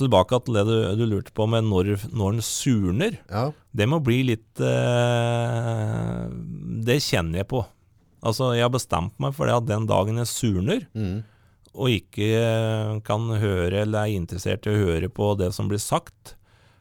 [0.00, 3.18] tilbake til det du, du lurte på med når, når den surner.
[3.30, 6.24] Ja, Det må bli litt eh,
[6.86, 7.64] Det kjenner jeg på.
[8.20, 11.22] Altså, jeg har bestemt meg for det at den dagen jeg surner, mm.
[11.72, 15.80] og ikke eh, kan høre eller er interessert i å høre på det som blir
[15.80, 16.34] sagt,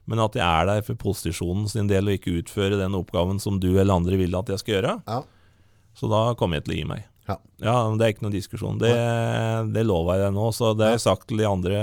[0.09, 3.59] men at jeg er der for posisjonen sin del og ikke utføre den oppgaven som
[3.61, 4.95] du eller andre vil at jeg skal gjøre.
[5.05, 5.21] Ja.
[5.95, 7.05] Så da kommer jeg til å gi meg.
[7.29, 7.75] Ja.
[7.87, 8.81] men Det er ikke noen diskusjon.
[8.81, 8.91] Det,
[9.75, 10.49] det lover jeg deg nå.
[10.55, 11.79] Så det har jeg sagt til de andre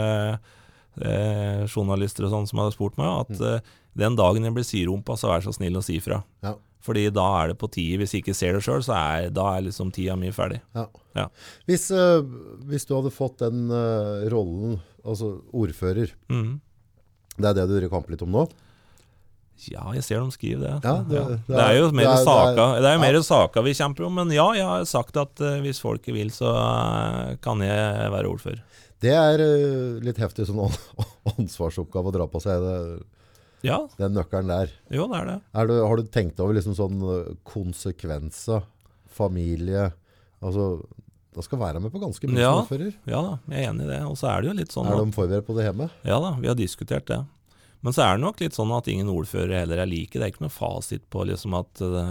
[1.00, 5.16] eh, journalister og sånn som har spurt meg, at eh, den dagen jeg blir sirumpa,
[5.16, 6.20] så vær så snill å si fra.
[6.44, 6.56] Ja.
[6.86, 7.98] Fordi da er det på tide.
[8.00, 10.60] Hvis jeg ikke ser det sjøl, så er, da er liksom tida mi ferdig.
[10.76, 10.86] Ja.
[11.18, 11.26] Ja.
[11.66, 12.20] Hvis, uh,
[12.68, 16.52] hvis du hadde fått den uh, rollen, altså ordfører, mm.
[17.38, 18.44] det er det du driver kamp litt om nå?
[19.72, 20.72] Ja, jeg ser de skriver det.
[20.84, 24.14] Ja, det- det Det er jo er- mer saker er- saka, er vi kjemper om.
[24.14, 28.28] Men ja, jeg har sagt at uh, hvis folket vil, så uh, kan jeg være
[28.28, 28.60] ordfører.
[29.00, 30.60] Det er uh, litt heftig sånn
[31.38, 33.02] ansvarsoppgave å dra på seg det,
[33.64, 34.70] Ja, den nøkkelen der.
[34.92, 35.40] jo, det er det.
[35.54, 37.00] Er du, har du tenkt over liksom sånn
[37.44, 38.62] konsekvenser,
[39.16, 39.92] familie,
[40.44, 40.84] altså
[41.36, 42.52] da skal være med på ganske mye Ja.
[42.52, 42.94] som ordfører.
[43.06, 44.02] Ja da, jeg er enig i det.
[44.08, 45.90] Og så er det jo litt sånn Er de forberedt på det hjemme?
[46.04, 47.18] Ja da, vi har diskutert det.
[47.86, 50.16] Men så er det nok litt sånn at ingen ordførere heller er like.
[50.16, 52.06] Det er ikke noe fasit på liksom at det,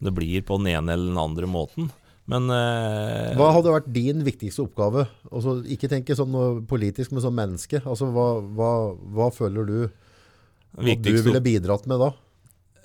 [0.00, 1.90] det blir på den ene eller den andre måten.
[2.30, 5.04] Men eh, Hva hadde vært din viktigste oppgave?
[5.28, 6.32] Altså, ikke tenke sånn
[6.70, 7.82] politisk, men som menneske.
[7.84, 12.10] Altså, hva, hva, hva føler du at du ville bidratt med da?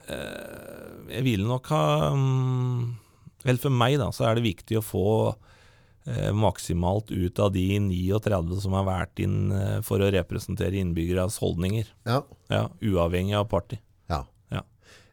[0.06, 2.96] Jeg ville nok ha um,
[3.46, 5.55] Vel, for meg da, så er det viktig å få eh,
[6.34, 11.90] maksimalt ut av de 39 som har vært inn eh, for å representere innbyggernes holdninger.
[12.06, 12.22] Ja.
[12.52, 13.80] Ja, Uavhengig av parti.
[14.12, 14.22] Ja.
[14.54, 14.62] Ja.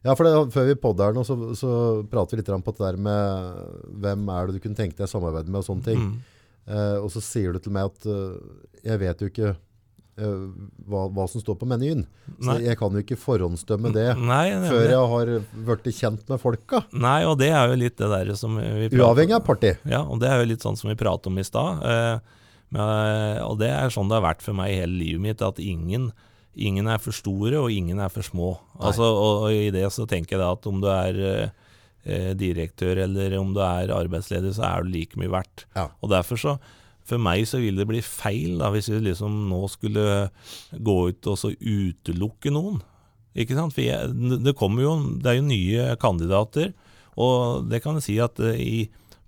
[0.05, 1.71] Ja, for det, Før vi podder her nå, så, så
[2.11, 5.49] prater vi litt på det der med hvem er det du kunne tenke deg samarbeide
[5.49, 6.05] med og sånne ting.
[6.05, 6.21] Mm.
[6.63, 8.37] Eh, og så sier du til meg at uh,
[8.85, 9.61] jeg vet jo ikke eh,
[10.15, 12.03] hva, hva som står på menyen.
[12.43, 15.31] Så jeg kan jo ikke forhåndsdømme det Nei, før jeg har
[15.65, 16.83] blitt kjent med folka.
[16.93, 19.73] Nei, og det er jo litt det der som vi prater- Uavhengig av parti.
[19.89, 21.81] Ja, og det er jo litt sånn som vi pratet om i stad.
[21.81, 22.19] Eh,
[22.73, 26.11] men, og det er sånn det har vært for meg hele livet mitt, at ingen,
[26.53, 28.53] ingen er for store, og ingen er for små.
[28.79, 31.49] Altså, og, og i det så tenker jeg da at om du er eh,
[32.05, 35.65] eh, direktør eller om du er arbeidsleder, så er du like mye verdt.
[35.77, 35.89] Ja.
[36.01, 36.55] Og derfor så
[37.07, 40.07] for meg så vil det bli feil da, hvis vi liksom nå skulle
[40.71, 42.81] gå ut og så utelukke noen.
[43.33, 43.73] Ikke sant?
[43.75, 46.73] For jeg, det kommer jo, det er jo nye kandidater,
[47.19, 48.81] og det kan jeg si at eh, i,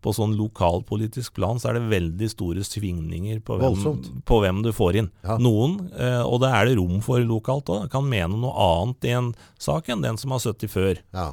[0.05, 4.71] på sånn lokalpolitisk plan så er det veldig store svingninger på hvem, på hvem du
[4.76, 5.09] får inn.
[5.26, 5.39] Ja.
[5.41, 9.15] Noen, eh, og det er det rom for lokalt òg, kan mene noe annet i
[9.17, 11.01] en sak enn den som har sittet før.
[11.17, 11.32] Ja.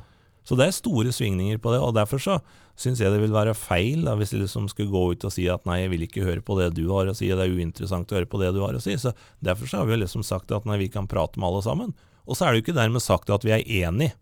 [0.49, 2.41] Så det er store svingninger på det, og derfor så
[2.79, 5.45] syns jeg det vil være feil da, hvis jeg liksom skulle gå ut og si
[5.53, 8.11] at nei, jeg vil ikke høre på det du har å si, det er uinteressant
[8.11, 8.97] å høre på det du har å si.
[8.99, 9.15] Så
[9.45, 11.93] Derfor så har vi jo liksom sagt at nei, vi kan prate med alle sammen.
[12.25, 14.17] Og så er det jo ikke dermed sagt at vi er enige,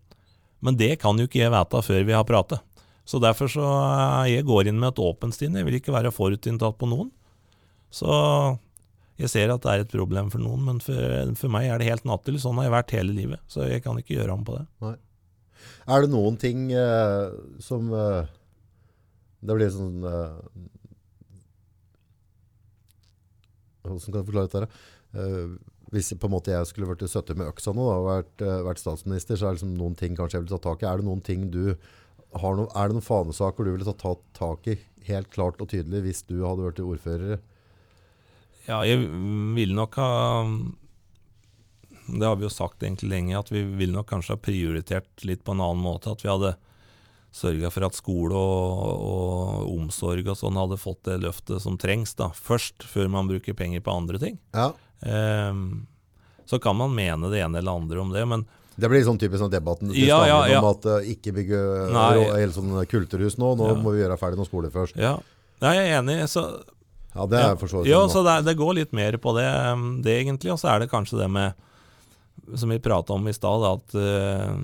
[0.61, 2.61] men det kan jo ikke jeg vite før vi har pratet.
[3.07, 6.13] Så derfor så eh, jeg går inn med et åpent stinn, jeg vil ikke være
[6.13, 7.09] forutinntatt på noen.
[7.91, 8.09] Så
[9.21, 11.89] jeg ser at det er et problem for noen, men for, for meg er det
[11.89, 12.41] helt naturlig.
[12.43, 14.93] Sånn har jeg vært hele livet, så jeg kan ikke gjøre om på det.
[15.91, 18.29] Er det noen ting eh, som eh,
[19.41, 20.39] Det blir sånn eh,
[23.81, 24.59] Hvordan kan jeg forklare dette?
[24.61, 25.21] her?
[25.21, 25.53] Eh,
[25.91, 28.61] hvis på en måte jeg skulle vært 70 med øksa nå da, og vært, eh,
[28.63, 30.87] vært statsminister, så er det liksom noen ting kanskje jeg ville tatt tak i.
[30.87, 31.75] Er det noen ting du
[32.39, 34.77] har no, Er det noen fanesaker du ville tatt tak i
[35.09, 37.41] helt klart og tydelig hvis du hadde vært ordfører?
[38.69, 39.01] Ja, jeg
[39.57, 40.45] ville nok ha
[42.05, 45.43] Det har vi jo sagt egentlig lenge, at vi ville nok kanskje ha prioritert litt
[45.43, 46.11] på en annen måte.
[46.11, 46.55] At vi hadde
[47.31, 52.11] sørga for at skole og, og omsorg og sånn hadde fått det løftet som trengs
[52.19, 54.35] da, først, før man bruker penger på andre ting.
[54.51, 54.73] Ja.
[55.01, 55.87] Um,
[56.45, 58.43] så kan man mene det ene eller andre om det, men
[58.75, 60.59] Det blir sånn typisk sånn debatten til Ja, ja, ja.
[60.59, 61.61] om at uh, ikke bygge
[61.95, 62.11] Nei.
[62.41, 63.53] hele sånn kulturhus nå.
[63.59, 64.99] Nå må vi gjøre ferdig noen skoler først.
[64.99, 65.15] ja.
[65.61, 66.15] Jeg er enig.
[66.31, 66.41] Så,
[67.13, 69.45] Ja, det er for så vidt sånn, så det, det går litt mer på det,
[69.71, 70.51] um, det egentlig.
[70.51, 71.53] Og så er det kanskje det med
[72.57, 74.57] Som vi prata om i stad, at uh,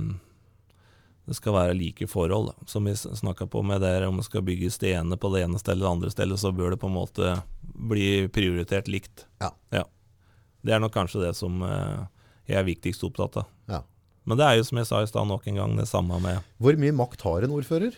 [1.27, 2.53] det skal være like forhold.
[2.53, 2.67] da.
[2.71, 5.59] Som vi snakka på med der, om det skal bygges det ene på det ene
[5.59, 7.33] stedet eller det andre stedet, så bør det på en måte
[7.91, 9.25] bli prioritert likt.
[9.43, 9.51] Ja.
[10.67, 12.07] Det er nok kanskje det som uh,
[12.47, 13.51] jeg er viktigst opptatt av.
[13.67, 13.81] Ja.
[14.27, 16.43] Men det er jo som jeg sa i stad, nok en gang det samme med
[16.59, 17.95] Hvor mye makt har en ordfører?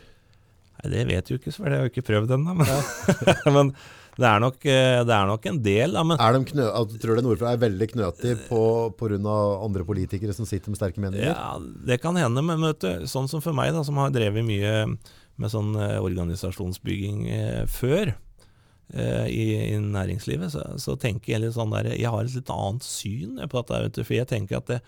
[0.80, 2.54] Nei, Det vet jeg jo ikke, for jeg har jo ikke prøvd ennå.
[2.60, 2.70] Men,
[3.58, 3.72] men
[4.20, 5.94] det, er nok, eh, det er nok en del.
[5.96, 8.62] Da, men Er de knø at, tror du nordfra er veldig knøtig på
[9.00, 9.18] pga.
[9.66, 11.32] andre politikere som sitter med sterke meninger?
[11.32, 14.46] Ja, det kan hende, men vet du, sånn som for meg, da, som har drevet
[14.46, 14.74] mye
[15.40, 18.16] med sånn eh, organisasjonsbygging eh, før
[18.90, 22.82] i, i næringslivet, så, så tenker jeg litt sånn der Jeg har et litt annet
[22.82, 23.82] syn på dette.
[23.86, 24.80] Vet du, for jeg tenker at det,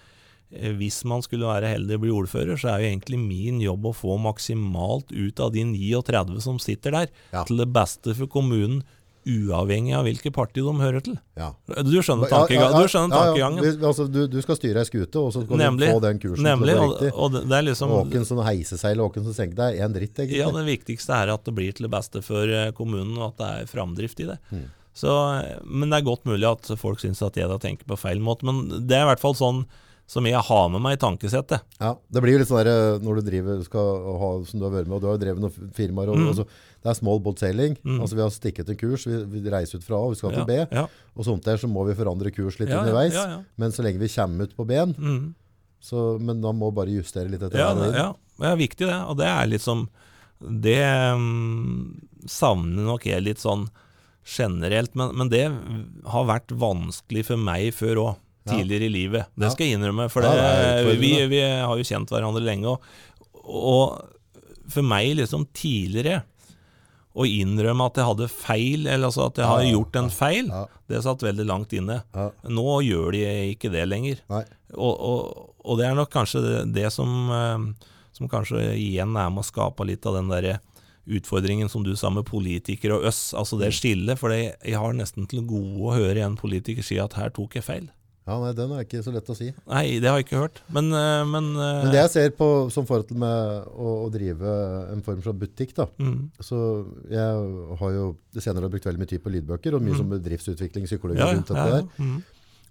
[0.79, 3.93] hvis man skulle være heldig og bli ordfører, så er jo egentlig min jobb å
[3.95, 7.43] få maksimalt ut av de 39 som sitter der, Ja.
[7.45, 8.81] til det beste for kommunen
[9.27, 11.17] uavhengig av hvilket parti de hører til.
[11.37, 11.51] Ja.
[11.85, 12.81] Du skjønner Ja, ja, tankegangen?
[12.81, 13.49] Du skjønner ja, ja.
[13.49, 13.85] tankegangen.
[13.91, 15.87] Altså, du, du skal styre ei skute, og så skal Nemlig.
[15.91, 16.73] du få den kursen Nemlig.
[16.75, 17.11] til å Og, riktig.
[17.15, 19.85] og det det er liksom åken som heiser seg, eller åken som senker deg, er
[19.85, 20.39] en dritt, egentlig.
[20.41, 23.37] Ja, det viktigste er at det blir til det beste for eh, kommunen, og at
[23.43, 24.39] det er framdrift i det.
[24.51, 24.65] Mm.
[24.93, 27.97] Så, eh, men det er godt mulig at folk syns at jeg da tenker på
[27.99, 28.43] feil måte.
[28.43, 29.63] Men det er i hvert fall sånn
[30.11, 31.61] som jeg har med meg i tankesettet.
[31.79, 34.73] Ja, det blir jo litt sånn der, når du driver, skal ha, som du har
[34.73, 36.27] vært med, og du har jo drevet noen firmaer, og, Mm.
[36.33, 36.45] altså,
[36.81, 37.99] det er small boat sailing, Mm.
[38.01, 40.33] altså vi har stikket en kurs, vi, vi reiser ut fra A, og vi skal
[40.33, 43.25] til B, ja, og sånt der så må vi forandre kurs litt ja, underveis, Ja,
[43.35, 43.41] ja.
[43.61, 45.33] men så lenge vi kommer ut på ben, Mm.
[45.81, 48.07] så, men da må vi bare justere litt etter Ja, det, ja,
[48.41, 48.99] det er viktig det.
[49.11, 49.87] Og det er liksom
[50.41, 50.79] Det
[51.13, 53.67] um, savner nok jeg litt sånn
[54.25, 55.43] generelt, men, men det
[56.09, 58.15] har vært vanskelig for meg før òg.
[58.47, 58.55] Ja.
[58.55, 59.27] Tidligere i livet.
[59.37, 60.07] Det skal jeg innrømme.
[60.09, 61.01] For Ja, det, det er utfordrende.
[61.01, 62.73] vi, vi har jo kjent hverandre lenge.
[62.73, 62.81] Og,
[63.45, 66.23] og for meg liksom tidligere
[67.11, 70.51] å innrømme at jeg hadde feil, eller altså at jeg har gjort en feil,
[70.87, 72.01] det satt veldig langt inne.
[72.47, 74.21] Nå gjør de ikke det lenger.
[74.77, 79.29] Og, og, og det er nok kanskje det, det som, eh, som kanskje igjen er
[79.33, 80.59] med å skape litt av den der
[81.11, 84.19] utfordringen som du sa med politikere og oss, altså det skillet.
[84.21, 87.67] For jeg har nesten til gode å høre en politiker si at her tok jeg
[87.67, 87.89] feil.
[88.27, 89.47] Ja, nei, den er ikke så lett å si.
[89.67, 90.59] Nei, det har jeg ikke hørt.
[90.69, 94.11] Men, eh, men, eh, Men det jeg ser på som forhold til med å, å
[94.13, 94.51] drive
[94.93, 98.05] en form for butikk, da, mm, så jeg har jo
[98.37, 99.97] senere brukt veldig mye tid på lydbøker, og mye Mm.
[99.97, 101.87] som bedriftsutvikling, psykologi ja, rundt dette ja, ja, der.
[101.97, 102.23] mm,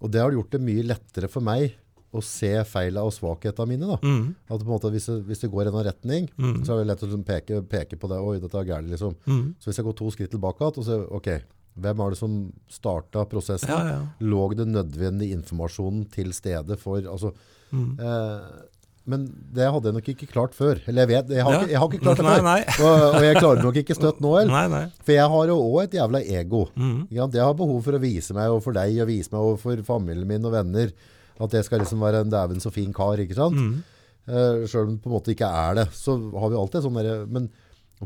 [0.02, 1.74] Og det har gjort det mye lettere for meg
[2.14, 3.86] å se feilene og svakhetene mine.
[3.86, 3.96] da.
[4.02, 6.64] mm, At på en måte hvis det, hvis det går i en retning, Mm.
[6.64, 8.18] så er det lett å liksom peke, peke på det.
[8.22, 9.14] Oi, dette er gærent, liksom.
[9.26, 9.54] mm.
[9.60, 11.42] Så hvis jeg går to skritt tilbake igjen og ser ok,
[11.78, 13.68] hvem er det som starta prosessen?
[13.70, 14.00] Ja, ja.
[14.20, 17.32] Lå det nødvendig informasjonen til stede for altså,
[17.70, 18.00] Mm.
[18.00, 18.66] eh,
[19.06, 20.78] Men det hadde jeg nok ikke klart før.
[20.86, 21.60] Eller jeg vet, jeg har, Ja.
[21.60, 22.42] ikke, jeg har ikke klart det Nei, før.
[22.42, 22.60] nei.
[22.84, 24.90] Og, og jeg klarer nok ikke støtt nå heller.
[25.06, 26.64] For jeg har jo òg et jævla ego.
[26.76, 27.06] Mm.
[27.10, 30.44] Jeg har behov for å vise meg overfor deg og vise meg overfor familien min
[30.44, 30.92] og venner
[31.40, 33.16] at jeg skal liksom være en dæven så fin kar.
[33.18, 33.56] ikke sant?
[33.56, 33.82] Mm.
[34.28, 37.30] Eh, Sjøl om det på en måte ikke er det, så har vi alltid sånn
[37.32, 37.50] Men å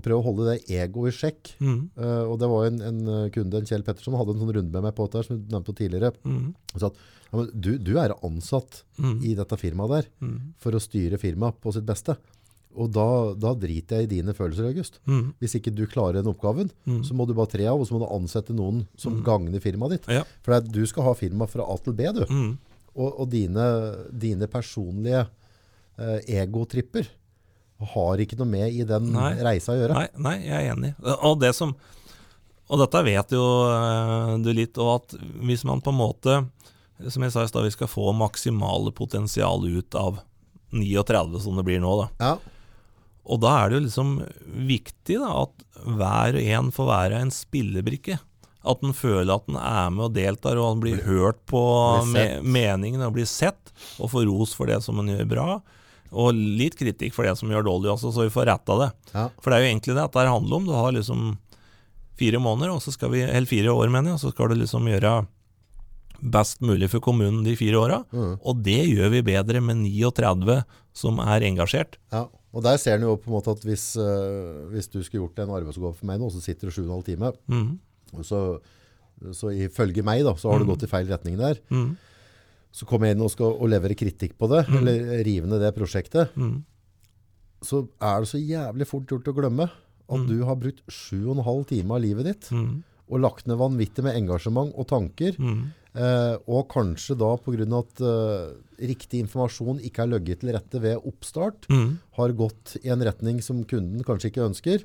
[0.03, 1.91] prøve å holde det egoet i sjekk Mm.
[1.97, 4.73] Uh, Og det var en, en eh, kunde, en Kjell Pettersen, hadde en sånn runde
[4.73, 6.11] med meg på dette, her, som du nevnte tidligere.
[6.25, 6.55] Mm.
[6.73, 6.97] Han sa at
[7.35, 9.19] ja, du, du er ansatt Mm.
[9.23, 10.55] i dette firmaet der Mm.
[10.59, 12.17] for å styre firmaet på sitt beste.
[12.77, 14.99] Og da, da driter jeg i dine følelser, August.
[15.07, 15.33] Mm.
[15.39, 17.03] Hvis ikke du klarer den oppgaven, Mm.
[17.07, 19.91] så må du bare tre av, og så må du ansette noen som gagner firmaet
[20.01, 20.09] ditt.
[20.11, 20.25] Ja.
[20.43, 22.25] For du skal ha firma fra A til B, du.
[22.27, 22.59] Mm.
[22.97, 23.65] Og, og dine,
[24.11, 25.29] dine personlige
[25.99, 27.07] eh, egotripper
[27.81, 29.33] har ikke noe med i den Nei.
[29.43, 29.97] reisa å gjøre.
[29.99, 30.93] Nei, nei, jeg er enig.
[31.27, 31.75] Og det som
[32.71, 36.37] Og dette vet jo eh, du litt, og at hvis man på en måte,
[37.13, 40.23] som jeg sa i stad, vi skal få maksimale potensial ut av
[40.73, 42.07] 39 som det blir nå, da.
[42.25, 42.55] Ja.
[43.25, 44.15] Og da er det jo liksom
[44.69, 48.19] viktig da, at hver og en får være en spillebrikke.
[48.65, 51.61] At en føler at en er med og deltar, og han blir hørt på
[52.09, 55.49] Blir me meningene og blir sett, og får ros for det som en gjør bra.
[56.15, 58.91] Og litt kritikk for det som gjør dårlig også, så vi får retta det.
[59.15, 59.29] Ja.
[59.43, 60.69] For det er jo egentlig det at det handler om.
[60.69, 61.25] Du har liksom
[62.19, 64.61] fire måneder, og så skal vi, eller fire år, mener jeg, og så skal du
[64.61, 65.15] liksom gjøre
[66.25, 67.99] best mulig for kommunen de fire åra.
[68.15, 68.37] Mm.
[68.47, 70.61] Og det gjør vi bedre med 39
[70.97, 71.99] som er engasjert.
[72.15, 72.27] ja.
[72.55, 75.41] Og der ser en jo på en måte at hvis, eh, hvis du skulle gjort
[75.43, 78.23] en arbeidsoppgave for meg nå, så sitter du sju og en halv time, Mm.
[78.23, 78.61] så,
[79.35, 81.59] så ifølge meg da, så har du gått i feil retning der.
[81.75, 81.97] Mm.
[82.75, 85.75] Så kommer jeg inn og skal og levere kritikk på det, eller rive ned det
[85.77, 86.65] prosjektet, Mm.
[87.63, 89.69] så er det så jævlig fort gjort å glemme
[90.11, 92.83] at du har brukt sju og en halv time av livet ditt, Mm.
[93.09, 95.71] og lagt ned vanvittig med engasjement og tanker, Mm.
[95.97, 97.39] Eh, og kanskje da av
[97.79, 101.99] at eh, riktig informasjon ikke er løgget til rette ved oppstart, Mm.
[102.17, 104.85] har gått i en retning som kunden kanskje ikke ønsker.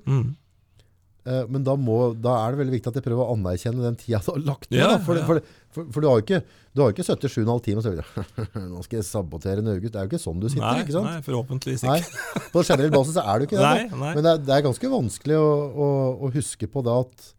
[1.29, 3.97] Eh, men da, må, da er det veldig viktig at jeg prøver å anerkjenne den
[3.99, 4.79] tida du har lagt ned.
[4.81, 4.95] Ja.
[5.05, 5.41] For, for,
[5.75, 6.39] for, for du har jo ikke,
[6.73, 8.23] du ikke 77,5 timer og så
[8.71, 9.91] Nå skal jeg sabotere Norge.
[9.91, 11.09] Det er jo ikke sånn du sitter, Nei, ikke sant?
[11.11, 11.99] nei, forhåpentligvis Nei.
[12.01, 12.43] ikke.
[12.55, 13.67] På generell basis er det jo ikke det.
[13.67, 14.13] Nei, nei.
[14.15, 15.91] Men det er, det er ganske vanskelig å, å,
[16.25, 17.29] å huske på det at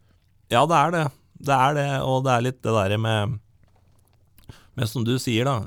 [0.55, 1.05] Ja, det er det.
[1.51, 3.38] Det er det, og det er litt det derre med
[4.76, 5.59] Men som du sier, da.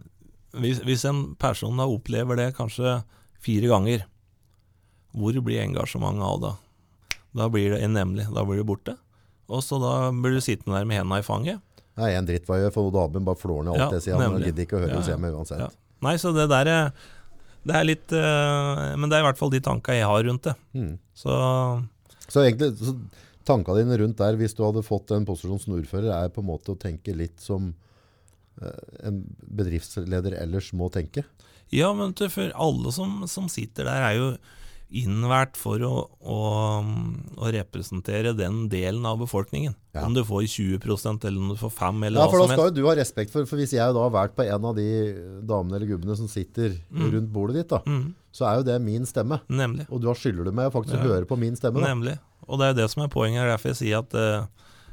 [0.63, 2.99] Hvis, hvis en person da opplever det kanskje
[3.43, 4.05] fire ganger,
[5.17, 6.51] hvor blir engasjementet av da?
[7.33, 8.97] Da blir det nemlig, da blir det borte.
[9.51, 11.61] Og så da blir du sittende der med hendene i fanget.
[11.99, 14.21] Nei, en dritt hva jeg gjør, for damen bare flår ned alt Ja, det sier.
[14.21, 15.17] Han gidder ikke å høre Ja, ja.
[15.21, 15.61] meg uansett.
[15.61, 15.69] Ja.
[16.03, 16.87] Nei, så det der er
[17.63, 20.49] Det er litt uh, Men det er i hvert fall de tanka jeg har rundt
[20.49, 20.55] det.
[20.73, 20.95] Mm.
[21.15, 21.35] Så
[22.27, 22.95] Så egentlig, så
[23.45, 26.49] tankene dine rundt der, hvis du hadde fått en posisjon som ordfører, er på en
[26.49, 27.73] måte å tenke litt som
[28.61, 31.25] eh, en bedriftsleder ellers må tenke.
[31.73, 34.27] Ja, men for alle som, som sitter der, er jo
[34.93, 36.37] innvært for å, å,
[37.41, 39.73] å representere den delen av befolkningen.
[39.95, 40.05] Ja.
[40.07, 42.53] Om du får 20% eller om du får 5 eller Ja, hva for da som
[42.53, 42.77] skal helst.
[42.77, 44.87] jo du ha respekt for, for hvis jeg da har vært på en av de
[45.49, 49.05] damene eller gubbene som sitter rundt bordet ditt, da, Mm, så er jo det min
[49.05, 49.41] stemme.
[49.49, 49.87] nemlig.
[49.91, 51.09] Og da skylder du meg faktisk å Ja.
[51.13, 51.81] høre på min stemme.
[51.81, 51.93] Da.
[51.93, 52.17] Nemlig.
[52.47, 53.45] Og det er jo det som er poenget.
[53.49, 54.45] Derfor jeg sier at uh,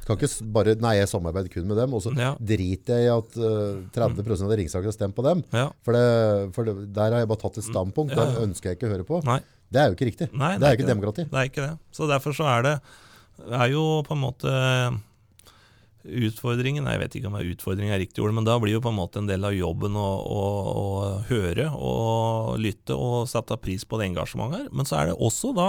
[0.05, 2.35] kan ikke bare, nei, jeg samarbeider kun med dem, og så Ja.
[2.39, 5.43] driter jeg i at uh, 30 av Ringsaker har stemt på dem.
[5.53, 5.69] Ja.
[5.83, 8.25] For, det, for det, der har jeg bare tatt et standpunkt, ja.
[8.25, 9.23] der ønsker jeg ikke å høre på.
[9.25, 9.39] Nei.
[9.71, 10.27] Det er jo ikke riktig.
[10.35, 11.23] Nei, det er ikke demokrati.
[11.31, 11.73] Det er ikke det.
[11.95, 12.75] Så derfor så er det
[13.61, 14.51] er jo på en måte
[16.01, 18.97] Utfordringen Jeg vet ikke om utfordring er riktig ord, men da blir jo på en
[18.97, 20.45] måte en del av jobben å, å,
[20.81, 20.85] å
[21.29, 24.71] høre og lytte og sette pris på det engasjementet her.
[24.73, 25.67] Men så er det også da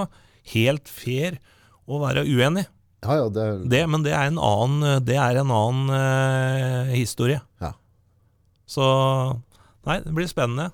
[0.55, 1.36] helt fair
[1.84, 2.64] å være uenig.
[3.05, 6.94] Ja, ja, det, er- Det, men det er en annen, det er en annen eh,
[6.96, 7.42] historie.
[7.61, 7.74] Ja.
[8.64, 8.86] Så
[9.84, 10.70] Nei, det blir spennende.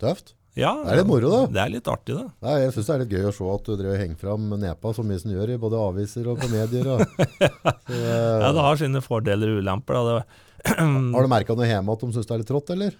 [0.00, 0.32] tøft.
[0.56, 1.40] Ja, Det er litt moro, da.
[1.52, 2.30] Det er litt artig, da.
[2.46, 4.92] Nei, jeg syns det er litt gøy å se at du driver henger fram nepa
[4.96, 6.88] så mye som du gjør i både aviser og på medier.
[6.94, 7.02] Og.
[7.86, 10.00] Så, eh, Ja, Det har sine fordeler og ulemper.
[10.00, 12.96] Har du merka noe hjemme at de syns det er litt trått, eller?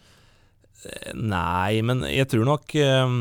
[1.17, 3.15] Nei, men jeg tror nok eh,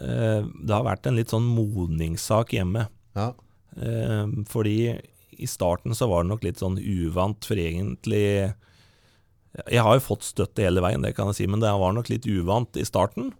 [0.00, 2.86] eh, det har vært en litt sånn modningssak hjemme.
[3.18, 3.28] Ja.
[3.76, 4.78] Eh, fordi
[5.36, 8.24] i starten så var det nok litt sånn uvant, for egentlig
[9.64, 12.10] Jeg har jo fått støtte hele veien, det kan jeg si, men det var nok
[12.12, 13.30] litt uvant i starten.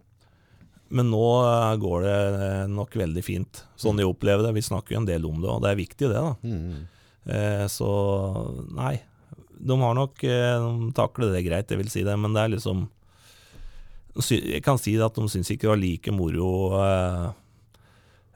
[0.89, 4.55] Men nå eh, går det eh, nok veldig fint, sånn jeg opplever det.
[4.55, 6.35] Vi snakker jo en del om det, og det er viktig det, da.
[6.47, 6.85] Mm.
[7.27, 7.89] Eh, så
[8.71, 8.95] nei,
[9.59, 12.55] de har nok eh, de takler det greit, jeg vil si det, men det er
[12.55, 12.87] liksom
[14.17, 17.27] Jeg kan si det at de syns ikke det var like moro eh,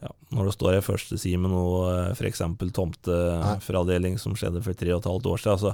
[0.02, 2.44] ja, når det står i første side med noe f.eks.
[2.74, 5.56] tomtefradeling som skjedde for tre og et halvt år siden.
[5.56, 5.74] Altså,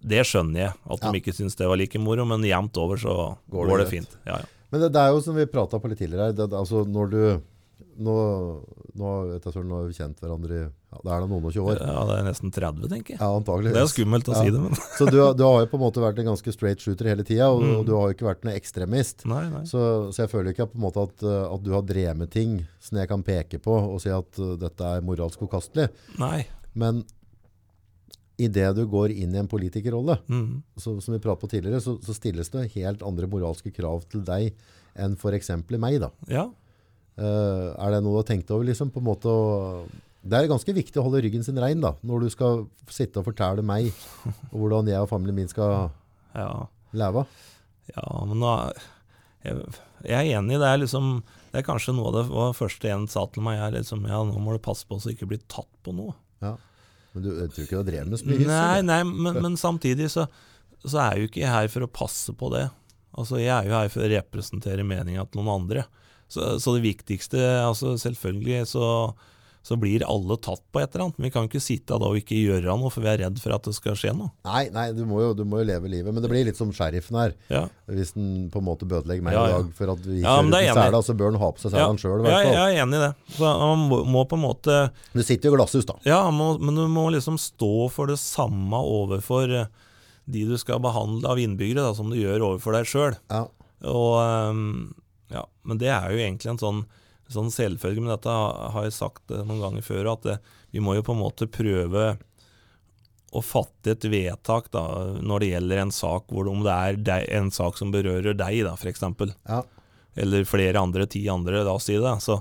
[0.00, 3.14] det skjønner jeg, at de ikke syns det var like moro, men jevnt over så
[3.50, 4.18] Går går det det, fint.
[4.26, 4.44] Ja, ja.
[4.70, 6.84] Men det, det er jo som vi prata på litt tidligere her, det, det, altså
[6.86, 7.22] når du
[7.98, 8.12] Nå,
[8.98, 11.54] nå vet jeg nå har vi kjent hverandre i ja, Det er da noen og
[11.54, 11.80] tjue år.
[11.82, 13.18] ja, det er nesten 30, tenker jeg.
[13.18, 13.74] Ja, antageligvis.
[13.74, 14.42] Det er skummelt å Ja.
[14.44, 16.78] si det, men Så du, du har jo på en måte vært en ganske straight
[16.84, 17.72] shooter hele tida, og, Mm.
[17.80, 19.26] og du har jo ikke vært noen ekstremist.
[19.26, 19.64] Nei, nei.
[19.66, 19.82] Så,
[20.14, 22.98] så jeg føler ikke på en måte at, at du har drevet med ting som
[23.02, 25.88] jeg kan peke på og si at uh, dette er moralsk forkastelig.
[26.22, 26.46] nei.
[26.78, 27.02] Men
[28.38, 30.62] idet du går inn i en politikerrolle, Mm.
[30.78, 34.54] som vi pratet på tidligere, så, så stilles det helt andre moralske krav til deg
[34.98, 35.50] enn f.eks.
[35.74, 36.00] meg.
[36.00, 36.10] da.
[36.30, 36.48] Ja.
[37.18, 38.64] Uh, er det noe du har tenkt over?
[38.64, 39.86] liksom, på en måte å...
[40.28, 43.28] Det er ganske viktig å holde ryggen sin rein da, når du skal sitte og
[43.30, 43.90] fortelle meg
[44.52, 45.90] hvordan jeg og familien min skal
[46.34, 46.66] ja.
[46.92, 47.24] leve.
[47.94, 48.50] Ja, men nå
[49.46, 49.62] jeg,
[50.04, 50.58] jeg er enig.
[50.60, 51.22] Det er liksom
[51.52, 53.60] Det er kanskje noe av det første en sa til meg.
[53.62, 56.12] Er liksom, ja, nå må du passe på så ikke blir tatt på noe.
[57.18, 59.38] Men du, jeg tror ikke du har drevet med så mye hyss, Nei, nei, men,
[59.42, 60.28] men samtidig så,
[60.84, 62.68] så er jo ikke jeg her for å passe på det.
[63.18, 65.88] Altså, Jeg er jo her for å representere meninga til noen andre.
[66.30, 68.84] Så, så det viktigste altså Selvfølgelig så,
[69.62, 71.18] så blir alle tatt på et eller annet.
[71.18, 73.40] Men vi kan jo ikke sitte da og ikke gjøre noe, for vi er redd
[73.42, 74.30] for at det skal skje noe.
[74.48, 76.14] Nei, nei du, må jo, du må jo leve livet.
[76.14, 77.34] Men det blir litt som sheriffen her.
[77.52, 80.38] Ja, Hvis den på en måte bødelegger meg Ja, i dag for at vi Ja,
[80.38, 82.24] kjører uten jeg sela, så bør han ha på seg ja, selen sjøl.
[82.28, 83.10] ja, jeg er enig i det.
[83.36, 84.78] Så Man må, må på en måte
[85.12, 85.98] Du sitter jo i glasshus, da.
[86.08, 89.68] Ja, må, men du må liksom stå for det samme overfor eh,
[90.28, 93.14] de du skal behandle av innbyggere, da, som du gjør overfor deg sjøl.
[93.32, 93.46] Ja.
[93.88, 94.94] Og ehm,
[95.32, 96.82] ja, Men det er jo egentlig en sånn,
[97.32, 98.02] sånn selvfølge.
[98.02, 98.32] Men dette
[98.74, 100.38] har jeg sagt eh, noen ganger før, at det,
[100.74, 102.16] vi må jo på en måte prøve
[103.28, 104.82] å fatte et vedtak da,
[105.20, 108.62] når det gjelder en sak hvor om det er deg, en sak som berører deg,
[108.64, 109.04] da, f.eks.
[109.48, 109.58] Ja.
[110.18, 112.14] Eller flere andre, ti andre, la oss si det.
[112.24, 112.38] Så,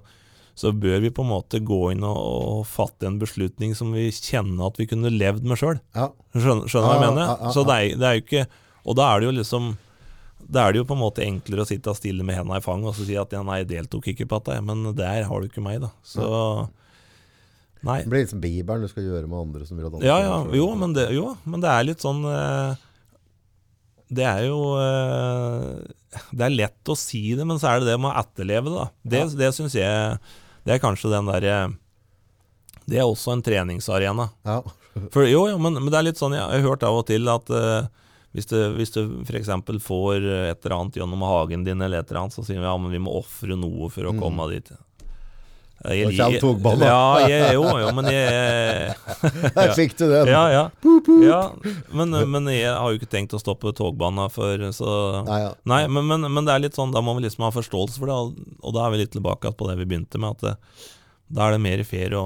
[0.57, 4.07] så bør vi på en måte gå inn og, og fatte en beslutning som vi
[4.15, 5.81] kjenner at vi kunne levd med sjøl.
[5.97, 6.07] ja.
[6.37, 7.25] Skjønner, skjønner du hva jeg mener?
[7.27, 8.41] ja, ja, Så det er, det er jo ikke
[8.87, 9.69] Og da er det jo liksom
[10.47, 12.93] Da er det jo på en måte enklere å sitte stille med hendene i fanget
[12.93, 15.47] og så si at ja, nei, jeg deltok ikke på dette, men der har du
[15.49, 15.89] ikke meg, da.
[16.07, 16.27] Så
[17.85, 17.99] Nei.
[18.01, 20.15] Det blir litt som Bibelen du skal gjøre med andre som vil at andre Ja,
[20.23, 22.79] ja, jo, men det, jo, men det er litt sånn eh,
[24.17, 25.83] Det er jo eh,
[26.33, 28.79] Det er lett å si det, men så er det det med å etterleve det.
[28.79, 28.87] da.
[29.13, 29.29] Det, Ja.
[29.43, 30.17] det syns jeg
[30.65, 31.59] Det er kanskje den derre
[32.89, 34.29] Det er også en treningsarena.
[34.47, 34.57] Ja.
[35.13, 37.27] For, jo, jo, men, men det er litt sånn, jeg har hørt av og til
[37.29, 37.89] at eh,
[38.37, 39.49] hvis, du, hvis du f.eks.
[39.81, 40.21] får
[40.53, 42.93] et eller annet gjennom hagen din, eller et eller annet, så sier vi ja, men
[42.93, 44.21] vi må ofre noe for å Mm.
[44.21, 44.69] komme dit.
[44.69, 44.83] Da
[45.85, 46.81] Eh, Jeg, liker- togbanen.
[46.89, 48.95] Ja, jeg, jo, jo, men jeg
[49.55, 50.25] Der fikk du den!
[50.31, 50.63] Ja, ja.
[51.21, 51.41] ja
[51.93, 54.89] men, men jeg har jo ikke tenkt å stoppe togbanen før, så
[55.27, 55.51] Nei, ja.
[55.69, 58.09] Nei, men, men, men det er litt sånn, da må vi liksom ha forståelse for
[58.09, 58.17] det,
[58.63, 60.55] og- da er vi litt tilbake på det vi begynte med, at det,
[61.29, 62.25] da er det mer fair å,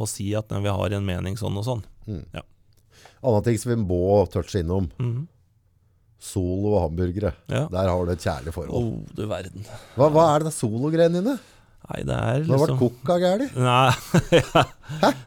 [0.00, 1.84] å si at vi har en mening sånn og sånn.
[3.22, 4.88] Andre ting som vi må touche innom.
[4.96, 5.26] Mhm.
[6.26, 7.34] Solo og hamburgere.
[7.52, 7.66] Ja.
[7.72, 8.74] Der har du et kjærlig forhold.
[8.74, 9.66] Oh, du verden.
[9.94, 11.36] Hva, hva er det solo-greiene dine?
[11.86, 13.46] Nei, det er Det har vært liksom kokka gæli?
[13.62, 13.92] Nei,
[14.40, 14.64] ja.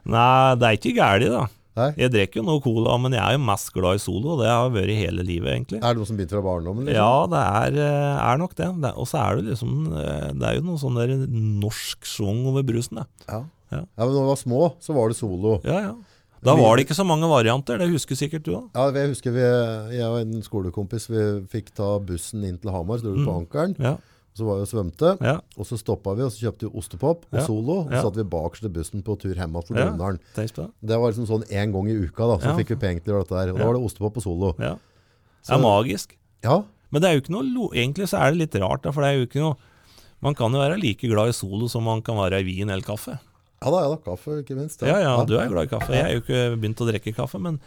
[0.04, 1.45] Nei, det er ikke gæli, da.
[1.80, 1.88] Nei.
[2.02, 4.34] Jeg drikker jo noe cola, men jeg er jo mest glad i Solo.
[4.34, 5.80] og Det har jeg vært hele livet, egentlig.
[5.80, 6.89] Er det noe som begynte fra barndommen?
[6.89, 7.00] Liksom?
[7.00, 8.68] Ja, det er, eh, er nok det.
[8.84, 11.16] det og så er det liksom eh, Det er jo noe sånn der
[11.64, 13.08] norsk schwung over brusen, det.
[13.30, 13.43] Ja.
[13.70, 13.84] Ja.
[13.86, 15.60] ja, men når vi var små, så var det solo.
[15.64, 15.95] Ja, ja.
[16.44, 18.62] Da var det ikke så mange varianter, det husker sikkert du da.
[18.76, 19.44] Ja, jeg husker vi,
[19.98, 23.36] jeg og en skolekompis vi fikk ta bussen inn til Hamar, så dro vi på
[23.42, 23.76] Ankeren.
[23.80, 23.98] Ja,
[24.38, 27.26] Så var vi og svømte, ja, og så stoppa vi, og så kjøpte vi ostepop
[27.28, 27.44] og Ja.
[27.44, 27.80] Solo.
[27.82, 30.98] Og så satt vi bakerst i bussen på tur hjem til på det.
[31.00, 33.28] Var liksom sånn én gang i uka, da, så fikk vi penger til å gjøre
[33.28, 33.52] dette der.
[33.54, 34.56] Og da var det ostepop og Solo.
[34.60, 34.76] Ja.
[34.76, 36.16] Det Så- er magisk.
[36.44, 39.02] Ja, Men det er jo ikke noe Egentlig så er det litt rart, da, for
[39.04, 39.56] det er jo ikke noe
[40.22, 42.82] Man kan jo være like glad i Solo som man kan være i vin eller
[42.82, 43.20] kaffe.
[43.60, 43.99] Ja da, ja da.
[44.05, 44.82] Kaffe, ikke minst.
[44.88, 45.91] Ja, ja, du er glad i kaffe.
[45.93, 47.60] Jeg har jo ikke begynt å drikke kaffe, men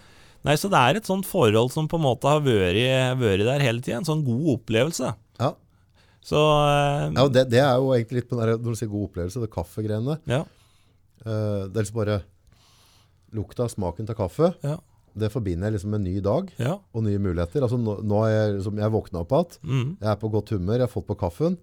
[0.43, 3.79] Nei, så det er et sånt forhold som på en måte har vært, der hele
[3.79, 4.01] tida.
[4.01, 5.13] En sånn god opplevelse.
[5.39, 5.53] Ja.
[6.23, 8.91] Så uh, Ja, og det, det er jo egentlig litt på den når du sier
[8.91, 10.19] god opplevelse, det kaffegreiene.
[10.31, 10.43] ja,
[11.23, 12.15] Uh, det er liksom bare
[13.31, 14.49] lukta, smaken til kaffe.
[14.65, 14.73] ja,
[15.15, 16.73] Det forbinder jeg liksom med en ny dag ja.
[16.93, 17.63] og nye muligheter.
[17.63, 19.59] Altså nå, nå er jeg, liksom, jeg våkna opp igjen.
[19.63, 21.59] Mm, Jeg er på godt humør, jeg har fått på kaffen.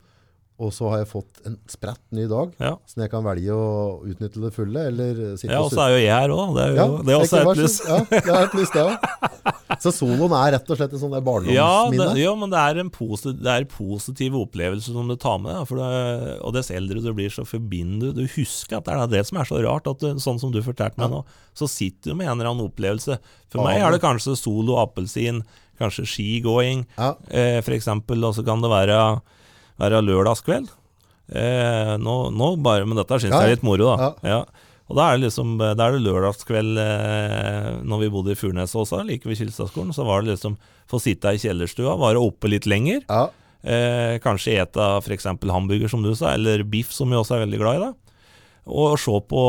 [0.60, 2.74] Og så har jeg fått en sprett ny dag, ja.
[2.84, 5.99] så jeg kan velge å utnytte det fulle, eller sitte ja og så er jo
[6.03, 6.49] jeg her òg.
[6.57, 7.78] Det er jo Ja, det er også et pluss.
[7.88, 9.07] Ja, det er et pluss, det òg.
[9.80, 12.07] Så soloen er rett og slett en der Ja, barndomsminne.
[12.18, 15.55] det, ja, men det er en positiv, det er positive opplevelse som du tar med
[15.55, 15.72] deg.
[15.80, 19.24] Det, og dess eldre du blir, så forbinder du Du husker at det er det
[19.30, 19.88] som er så rart.
[19.88, 21.24] At du, sånn som du fortalte meg nå,
[21.55, 23.16] så sitter du med en eller annen opplevelse.
[23.47, 25.43] For meg er det kanskje solo, appelsin,
[25.80, 27.14] kanskje skigåing, Ja.
[27.32, 28.26] eh, eksempel.
[28.28, 29.22] Og så kan det være,
[29.80, 30.69] være lørdagskveld.
[31.30, 34.09] Eh, nå, nå bare, Men dette syns Ja, jeg er litt moro, da.
[34.25, 34.30] ja.
[34.30, 34.69] Ja.
[34.89, 38.73] Og da er det liksom Da er det lørdagskveld eh, Når vi bodde i Furnes
[38.73, 40.55] også, like ved Kilstadskolen, så var det liksom
[40.89, 43.03] Få sitte i kjellerstua, være oppe litt lenger.
[43.05, 43.27] Ja.
[43.61, 45.27] Eh, kanskje ete f.eks.
[45.53, 47.84] hamburger, som du sa, eller biff, som vi også er veldig glad i.
[47.84, 49.43] da Og se på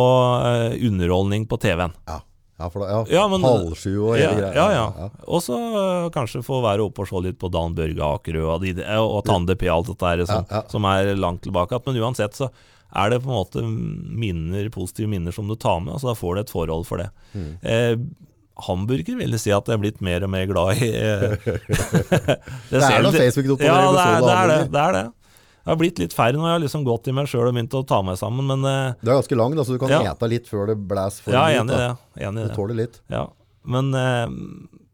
[0.44, 1.94] eh, underholdning på TV-en.
[2.10, 2.18] Ja.
[2.60, 3.00] Ja, for da, ja.
[3.16, 4.54] Ja, men- halv sju og hele Ja, greia.
[4.76, 5.08] ja, ja.
[5.26, 8.60] Og så uh, kanskje få være oppe og se litt på Dan Børge Akerø og,
[8.66, 10.62] de, eh, og Tande P, alt dette der som, Ja, ja.
[10.70, 11.80] som er langt tilbake.
[11.86, 12.50] Men uansett så
[12.90, 13.62] er det på en måte
[14.20, 17.08] minner, positive minner som du tar med, altså da får du et forhold for det.
[17.34, 17.52] Mm.
[17.62, 17.96] Eh,
[18.66, 20.90] hamburger vil jeg si at jeg er blitt mer og mer glad i.
[22.10, 22.36] det,
[22.70, 25.04] Det er noe Facebook-notater ja, det, er det, det er det.
[25.70, 27.84] Har blitt litt færre når Jeg har liksom gått i meg sjøl og begynt å
[27.86, 30.02] ta meg sammen, men uh, Det er ganske lang, da, så du kan Ja.
[30.12, 31.88] ete litt før det blæs for ja, enig det.
[32.26, 32.56] Enig Du det.
[32.58, 33.00] tåler litt.
[33.12, 33.28] Ja,
[33.64, 34.26] men uh,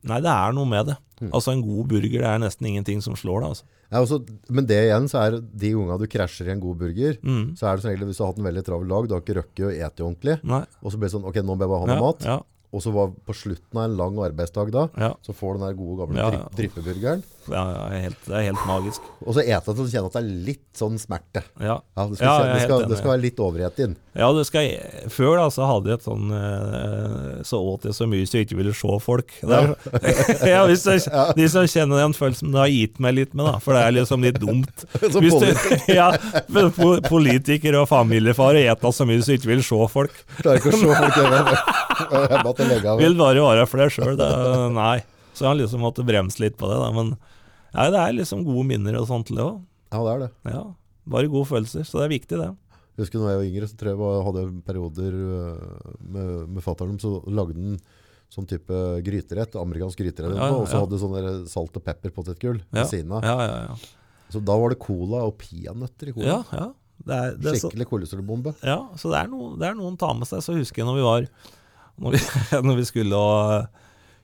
[0.07, 0.95] Nei, det er noe med det.
[1.19, 1.31] Mm.
[1.35, 3.49] Altså En god burger det er nesten ingenting som slår det.
[3.49, 4.19] altså Ja, også,
[4.53, 7.57] men det igjen, så er de unga du krasjer i en god burger, mm.
[7.59, 9.23] så er det som regel hvis du har hatt en veldig travel dag, du har
[9.25, 10.61] ikke røkket å ete ordentlig, Nei.
[10.83, 12.37] og så blir det sånn, ok, nå ber jeg bare ha noe Ja, mat, ja,
[12.77, 15.67] og så var på slutten av en lang arbeidsdag da, ja, så får du den
[15.71, 16.43] der gode gamle ja.
[16.59, 17.23] dryppeburgeren,
[17.53, 19.05] ja, er helt, det er helt magisk.
[19.23, 21.43] og så ete så du kjenner at det er litt sånn smerte.
[21.61, 23.95] Ja, Ja, det skal, Ja, jeg det skal, det skal være litt overhet inn.
[24.17, 24.69] ja det skal
[25.13, 28.49] Før da så hadde jeg et sånn eh, Så åt jeg så mye så jeg
[28.49, 29.33] ikke ville se folk.
[29.41, 29.73] Det er,
[30.53, 31.05] ja, hvis jeg,
[31.39, 33.57] De som kjenner den følelsen, det har gitt meg litt med, da.
[33.63, 34.87] For det er liksom litt dumt.
[35.17, 35.49] Hvis du,
[36.01, 36.11] ja,
[37.09, 40.17] Politiker og familiefar eta så mye så ikke vil se folk.
[40.41, 41.21] Klarer ikke å se folk.
[42.31, 43.01] Jeg måtte av.
[43.01, 44.17] Vil bare være for deg sjøl.
[44.77, 44.99] Nei.
[45.37, 46.89] Så jeg har liksom måttet bremse litt på det, da.
[46.97, 47.15] Men
[47.75, 49.59] nei, det er liksom gode minner og sånt til det òg.
[49.93, 50.31] Ja, det er det.
[50.53, 50.63] Ja.
[51.07, 51.85] Bare gode følelser.
[51.87, 52.49] Så det er viktig, det.
[52.97, 56.65] Jeg husker når jeg var yngre, så tror jeg jeg hadde perioder øh, med, med
[56.65, 57.77] fatter'n, så lagde han
[58.33, 60.87] sånn type gryterett, amerikansk gryterett, Ja, og så ja.
[60.87, 62.81] hadde sånn salt og pepper potetgull Ja.
[62.81, 63.23] ved siden av.
[63.29, 63.77] Ja, ja, ja.
[64.33, 66.27] Så da var det cola og peanøtter i cola.
[66.27, 66.67] ja, ja.
[67.07, 68.55] Det er, det er så, Skikkelig kolesterolbombe.
[68.65, 70.41] ja, så det er, noe, det er noen tar med seg.
[70.43, 71.27] Så husker jeg når vi var
[72.01, 72.21] Når vi,
[72.67, 73.35] når vi skulle å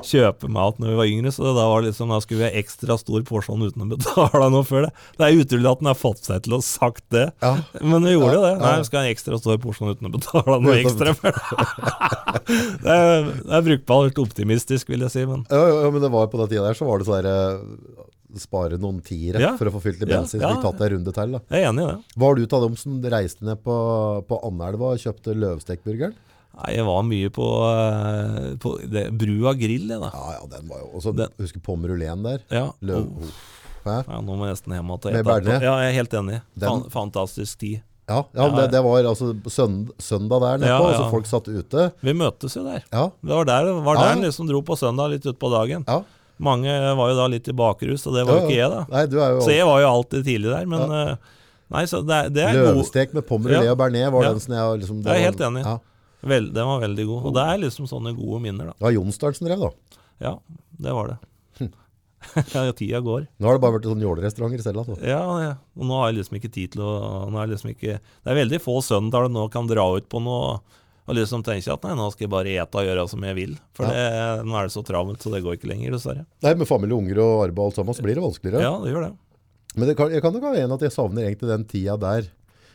[0.06, 2.96] kjøpe mat når vi var yngre, så da var liksom Da skulle vi ha ekstra
[3.00, 4.92] stor porsjon uten å betale noe for det.
[5.18, 7.28] Det er utrolig at den har fått seg til å sagt det.
[7.42, 8.52] Ja, Men vi gjorde jo det.
[8.54, 8.82] Ja, Nei, ja.
[8.82, 11.42] vi skal ha en ekstra stor porsjon uten å betale noe ekstra for det.
[12.84, 16.30] det er, det er brukbart optimistisk, vil jeg si, men ja, ja, men det var
[16.32, 18.08] på den tida der, så var det sånn der øh,
[18.40, 19.50] Spare noen tiere Ja.
[19.60, 20.54] for å få fylt i bensin, ja.
[20.54, 21.34] så tatt deg runde til.
[21.36, 21.40] da.
[21.52, 22.16] jeg er enig i det.
[22.22, 23.74] Var du av dem som reiste ned på,
[24.24, 26.14] på Andelva og kjøpte løvstekburgeren?
[26.52, 30.10] Nei, jeg var mye på, eh, på det, Brua grill, jeg, da.
[30.12, 32.42] Ja, ja, den var jo også, Den- Husker Pommerulen der?
[32.52, 32.66] Ja.
[32.84, 33.06] Løv...
[33.08, 33.32] Oh,
[33.86, 35.24] ja, nå må jeg nesten hjem igjen.
[35.24, 36.36] og Med ete Ja, jeg er helt enig.
[36.60, 37.80] Fan, fantastisk tid.
[38.10, 40.98] Ja, ja, det, det var altså sønd søndag der nedpå, Ja, og ja.
[41.00, 41.86] så folk satt ute.
[42.02, 42.82] Vi møtes jo der.
[42.92, 45.84] Ja, Det var der, var der liksom dro på søndag litt utpå dagen.
[45.88, 46.02] ja.
[46.42, 48.80] Mange var jo da litt i bakrus, og det var jo ikke jeg, da.
[48.90, 51.12] Nei, du er jo Så jeg var jo alltid tidlig der, men eh,
[51.70, 53.60] Nei, så det, det er Løvestek med pommes Ja.
[53.70, 55.62] og bearnés var den som jeg liksom det Jeg er helt enig.
[55.62, 55.76] Ja.
[56.30, 57.28] Vel, Den var veldig god.
[57.28, 58.78] Og det er liksom sånne gode minner, da.
[58.78, 59.98] Det var Jonsdal som drev, da.
[60.22, 60.34] Ja,
[60.86, 61.18] det var det.
[62.54, 63.26] ja, tida går.
[63.36, 64.98] Nå har det bare vært sånn jålerestauranter i Altså.
[65.02, 66.92] Ja, ja, og nå har jeg liksom ikke tid til å
[67.26, 70.06] nå er jeg liksom ikke, Det er veldig få søndager du nå kan dra ut
[70.12, 70.60] på noe
[71.02, 73.56] og liksom tenke at nei, nå skal jeg bare ete og gjøre som jeg vil.
[73.74, 74.04] For det,
[74.46, 76.22] nå er det så travelt, så det går ikke lenger, dessverre.
[76.46, 78.62] Nei, Med familie, unger og arbeid og alt sammen, så blir det vanskeligere.
[78.62, 79.10] Ja, det gjør det.
[79.74, 82.30] Men det kan, jeg kan nok ha en at jeg savner egentlig den tida der.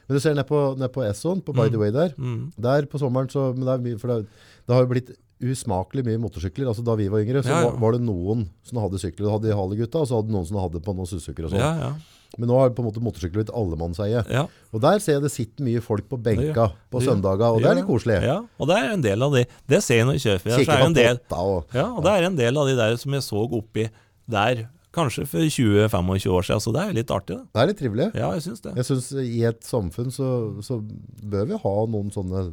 [0.08, 2.14] Men du ser ned på, ned på Esson, på By the Way der.
[2.18, 2.52] Mm.
[2.58, 4.28] Der på sommeren så mye, for det,
[4.68, 5.12] det har jo blitt
[5.44, 6.70] usmakelig mye motorsykler.
[6.72, 7.70] Altså Da vi var yngre, så Ja, ja.
[7.70, 9.28] Var, var det noen som hadde sykler.
[9.28, 11.60] Du hadde de Hale-gutta, og så hadde noen som hadde på noen sussuker og sånn.
[11.62, 11.92] Ja, ja.
[12.38, 14.24] Men nå har på en måte motorsykler blitt allemannseie.
[14.30, 14.46] ja.
[14.76, 17.78] Og der ser jeg det sitter mye folk på benka på søndager, og det er
[17.80, 18.18] litt koselig.
[18.28, 20.66] Ja, og det er en del av de Det ser jeg når jeg kjører forbi
[20.68, 23.16] så er en del og Ja, og det er en del av de der som
[23.16, 23.88] jeg så oppi
[24.28, 24.66] der,
[24.98, 27.46] kanskje for 20-25 år siden, så det er jo litt artig, da.
[27.54, 28.08] Det er litt trivelig.
[28.18, 28.74] Ja, jeg synes det.
[28.82, 30.30] Jeg synes I et samfunn så,
[30.66, 30.80] så
[31.24, 32.48] bør vi ha noen sånne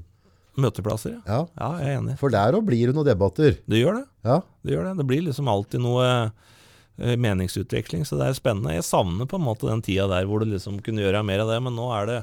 [0.55, 1.23] Møteplasser, ja.
[1.27, 2.13] Ja, Ja, jeg er enig.
[2.21, 3.57] for der òg blir det noen debatter.
[3.67, 4.05] Det gjør det.
[4.29, 4.93] Ja, Det gjør det.
[5.01, 8.77] Det blir liksom alltid noe eh, meningsutveksling, så det er spennende.
[8.77, 11.51] Jeg savner på en måte den tida der hvor du liksom kunne gjøre mer av
[11.51, 12.21] det, men nå er det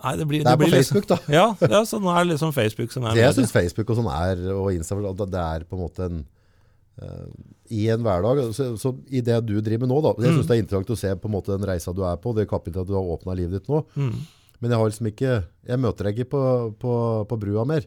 [0.00, 1.16] Nei, det blir, Det er på blir liksom, Facebook, da.
[1.38, 3.98] Ja, ja, så nå er det liksom Facebook som er Det jeg syns Facebook og
[4.00, 6.22] sånn er, og Insta, det er på en måte en
[7.04, 7.26] eh,
[7.70, 10.36] I en hverdag så, så I det du driver med nå, da Jeg Mm.
[10.40, 12.48] syns det er interessant å se på en måte den reisa du er på, det
[12.50, 13.84] kapitlet du har åpna livet ditt nå.
[13.96, 14.16] Mm.
[14.60, 15.30] Men jeg har liksom ikke
[15.70, 16.42] Jeg møter deg ikke på,
[16.82, 16.96] på,
[17.30, 17.86] på brua mer.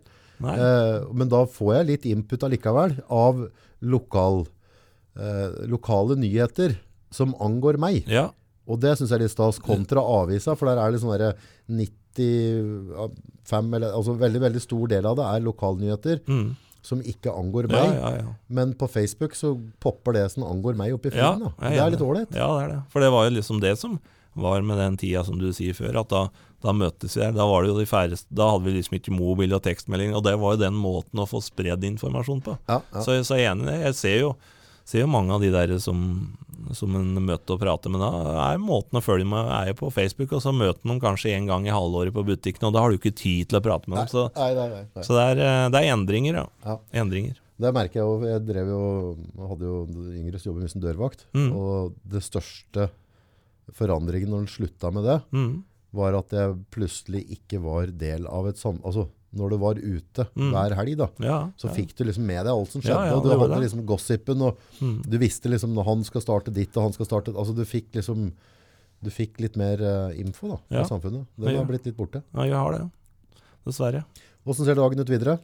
[0.57, 3.43] Eh, men da får jeg litt input allikevel av
[3.83, 4.45] lokal,
[5.19, 6.77] eh, lokale nyheter
[7.11, 8.07] som angår meg.
[8.09, 8.29] Ja.
[8.67, 11.35] Og det syns jeg er litt stas, kontra avisa, for der er det sånn derre
[11.69, 16.53] 95 eller, altså veldig, veldig stor del av det er lokalnyheter Mm.
[16.83, 17.93] Som ikke angår meg.
[17.95, 18.33] ja, ja.
[18.51, 19.53] Men på Facebook så
[19.83, 21.47] popper det som angår meg opp i feeden.
[21.61, 22.33] det er litt ålreit.
[22.35, 22.81] Ja, det er det.
[22.91, 23.99] For det var jo liksom det som
[24.33, 26.23] var med den tida som du sier før, at da,
[26.65, 27.35] da møttes vi der.
[27.37, 30.25] Da var det jo de færreste Da hadde vi liksom ikke mobil og tekstmelding, og
[30.25, 32.57] det var jo den måten å få spredd informasjon på.
[32.97, 33.77] Så, så jeg er enig i det.
[33.87, 34.31] Jeg ser jo,
[34.89, 36.01] ser jo mange av de der som,
[36.71, 37.99] som en møter og prater med.
[38.01, 38.09] Da
[38.53, 41.47] er måten å følge med er jo på Facebook, og så møter man kanskje en
[41.51, 43.99] gang i halvåret på butikken, og da har du ikke tid til å prate med
[43.99, 44.07] dem.
[44.13, 46.47] Så, Nei, nei, nei, så det, er, eh, det er endringer, ja.
[46.65, 46.77] Ja.
[47.03, 47.39] Endringer.
[47.63, 48.15] Det merker jeg jo.
[48.27, 48.81] Jeg drev jo,
[49.51, 49.75] hadde jo
[50.17, 51.27] Ingrids jobb som dørvakt.
[51.37, 51.51] Mm.
[51.53, 52.89] Og det største
[53.77, 55.63] forandringen når den slutta med det, Mm.
[55.93, 58.79] var at jeg plutselig ikke var del av et sam...
[58.83, 60.51] Altså, når du var ute Mm.
[60.53, 61.73] hver helg, da, Ja, så ja.
[61.73, 63.11] fikk du liksom med deg alt som skjedde.
[63.17, 63.61] og du hadde det.
[63.65, 65.01] liksom gossipen, og Mm.
[65.09, 67.91] du visste liksom når han skal starte ditt, og han skal starte Altså, du fikk
[67.93, 68.31] liksom
[69.03, 71.25] Du fikk litt mer uh, info da, fra samfunnet.
[71.37, 72.21] Det har blitt litt borte.
[72.33, 72.89] ja, jeg har det.
[73.65, 74.05] Dessverre.
[74.45, 75.39] Hvordan ser dagen ut videre?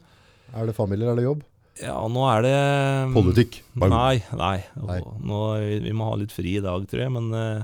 [0.55, 1.41] Er det familie eller er jobb?
[1.81, 3.61] Ja, nå er det Politikk.
[3.75, 4.63] Nei, nei.
[4.75, 4.99] Nei.
[5.23, 7.11] Nå, vi, vi må ha litt fri i dag, tror jeg.
[7.11, 7.63] Men eh,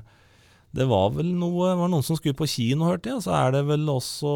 [0.75, 3.21] det var vel noe var noen som skulle på kino, hørte jeg.
[3.23, 4.31] Så er det vel også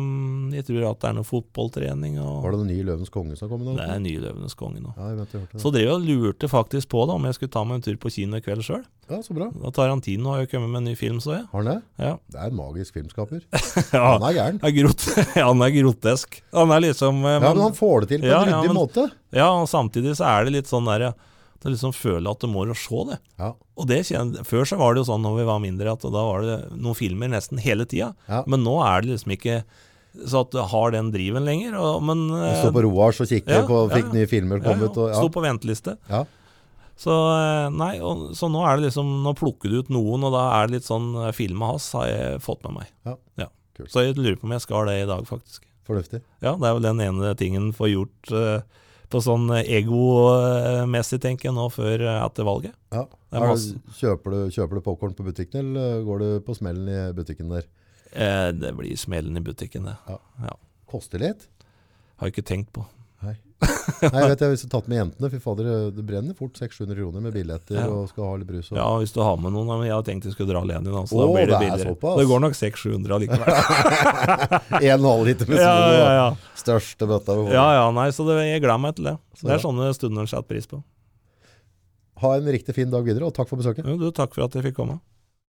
[0.00, 2.16] um, Jeg tror at det er noe fotballtrening.
[2.22, 3.66] Og, Var det den nye Løvens konge som kom?
[3.66, 3.74] nå?
[3.76, 4.94] det er nye Løvenes konge nå.
[4.96, 5.62] Ja, jeg vet, jeg hørte det.
[5.64, 8.00] Så drev jeg og lurte faktisk på da om jeg skulle ta meg en tur
[8.00, 8.82] på kino i kveld sjøl.
[9.08, 9.50] Ja, så bra.
[9.76, 11.46] Tarantino har jo kommet med en ny film, så jeg.
[11.52, 11.78] Har han det?
[12.00, 12.16] Ja.
[12.32, 13.44] Det er en magisk filmskaper.
[13.96, 14.04] ja.
[14.06, 14.60] Han er gæren.
[14.64, 16.42] Er han er grotesk.
[16.56, 18.76] Han er liksom man, Ja, men han får det til på en ja, ryddig ja,
[18.76, 19.08] måte.
[19.36, 21.16] Ja, og samtidig så er det litt sånn der ja,
[21.62, 23.18] Du liksom føler at du må se det.
[23.40, 23.52] Ja.
[23.78, 26.24] Og det kjenner, Før så var det jo sånn når vi var mindre, at da
[26.30, 28.12] var det noen filmer nesten hele tida.
[28.30, 28.44] Ja.
[28.46, 29.62] Men nå er det liksom ikke
[30.26, 31.76] så at du har den driven lenger.
[31.78, 34.16] Og, men Jeg står på Roars og kikker ja, på, ja, fikk ja.
[34.16, 34.88] nye filmer ja, ja.
[34.88, 35.34] Og, Sto ja.
[35.34, 35.94] på venteliste.
[36.10, 36.24] Ja.
[36.98, 40.34] Så eh, nei, og, så nå er det liksom Nå plukker du ut noen, og
[40.34, 42.90] da er det litt sånn Filmen hans har jeg fått med meg.
[43.38, 43.46] Ja.
[43.86, 45.62] Så jeg lurer på om jeg skal det i dag, faktisk.
[45.86, 46.20] Fornuftig.
[46.42, 51.56] Ja, det er vel den ene tingen får gjort eh, på sånn egomessig, tenker jeg,
[51.56, 52.74] nå før eh, etter valget.
[52.94, 53.06] Ja.
[53.32, 53.62] Er Er
[53.98, 57.66] kjøper du, kjøper du popkorn på butikken, eller går du på smellen i butikken der?
[58.12, 59.96] Eh, det blir smellen i butikken, det.
[60.08, 60.18] Ja.
[60.44, 60.54] Ja.
[60.88, 61.48] Koster litt?
[62.18, 62.84] Har jeg ikke tenkt på.
[63.58, 64.22] Nei.
[64.30, 67.22] Vet jeg, hvis du har tatt med jentene, fy fader, det brenner fort 600 kroner
[67.24, 67.86] med billetter Ja.
[67.90, 68.68] og skal ha litt brus.
[68.70, 68.78] Og.
[68.78, 71.02] Ja, hvis du har med noen, men jeg har tenkt jeg skulle dra alene, da,
[71.10, 72.12] så Å, da blir det det er billigere.
[72.20, 73.42] Det går nok 600-700 allikevel.
[74.78, 76.28] En og en halv liter med ja, ja, ja.
[76.58, 79.16] Største bøtta ja, ja, nei, så det, jeg gleder meg til det.
[79.34, 80.82] Så Det er sånne stunder en setter pris på.
[82.22, 83.86] Ha en riktig fin dag videre, og takk for besøket.
[83.86, 85.00] Jo, du, takk for at jeg fikk komme.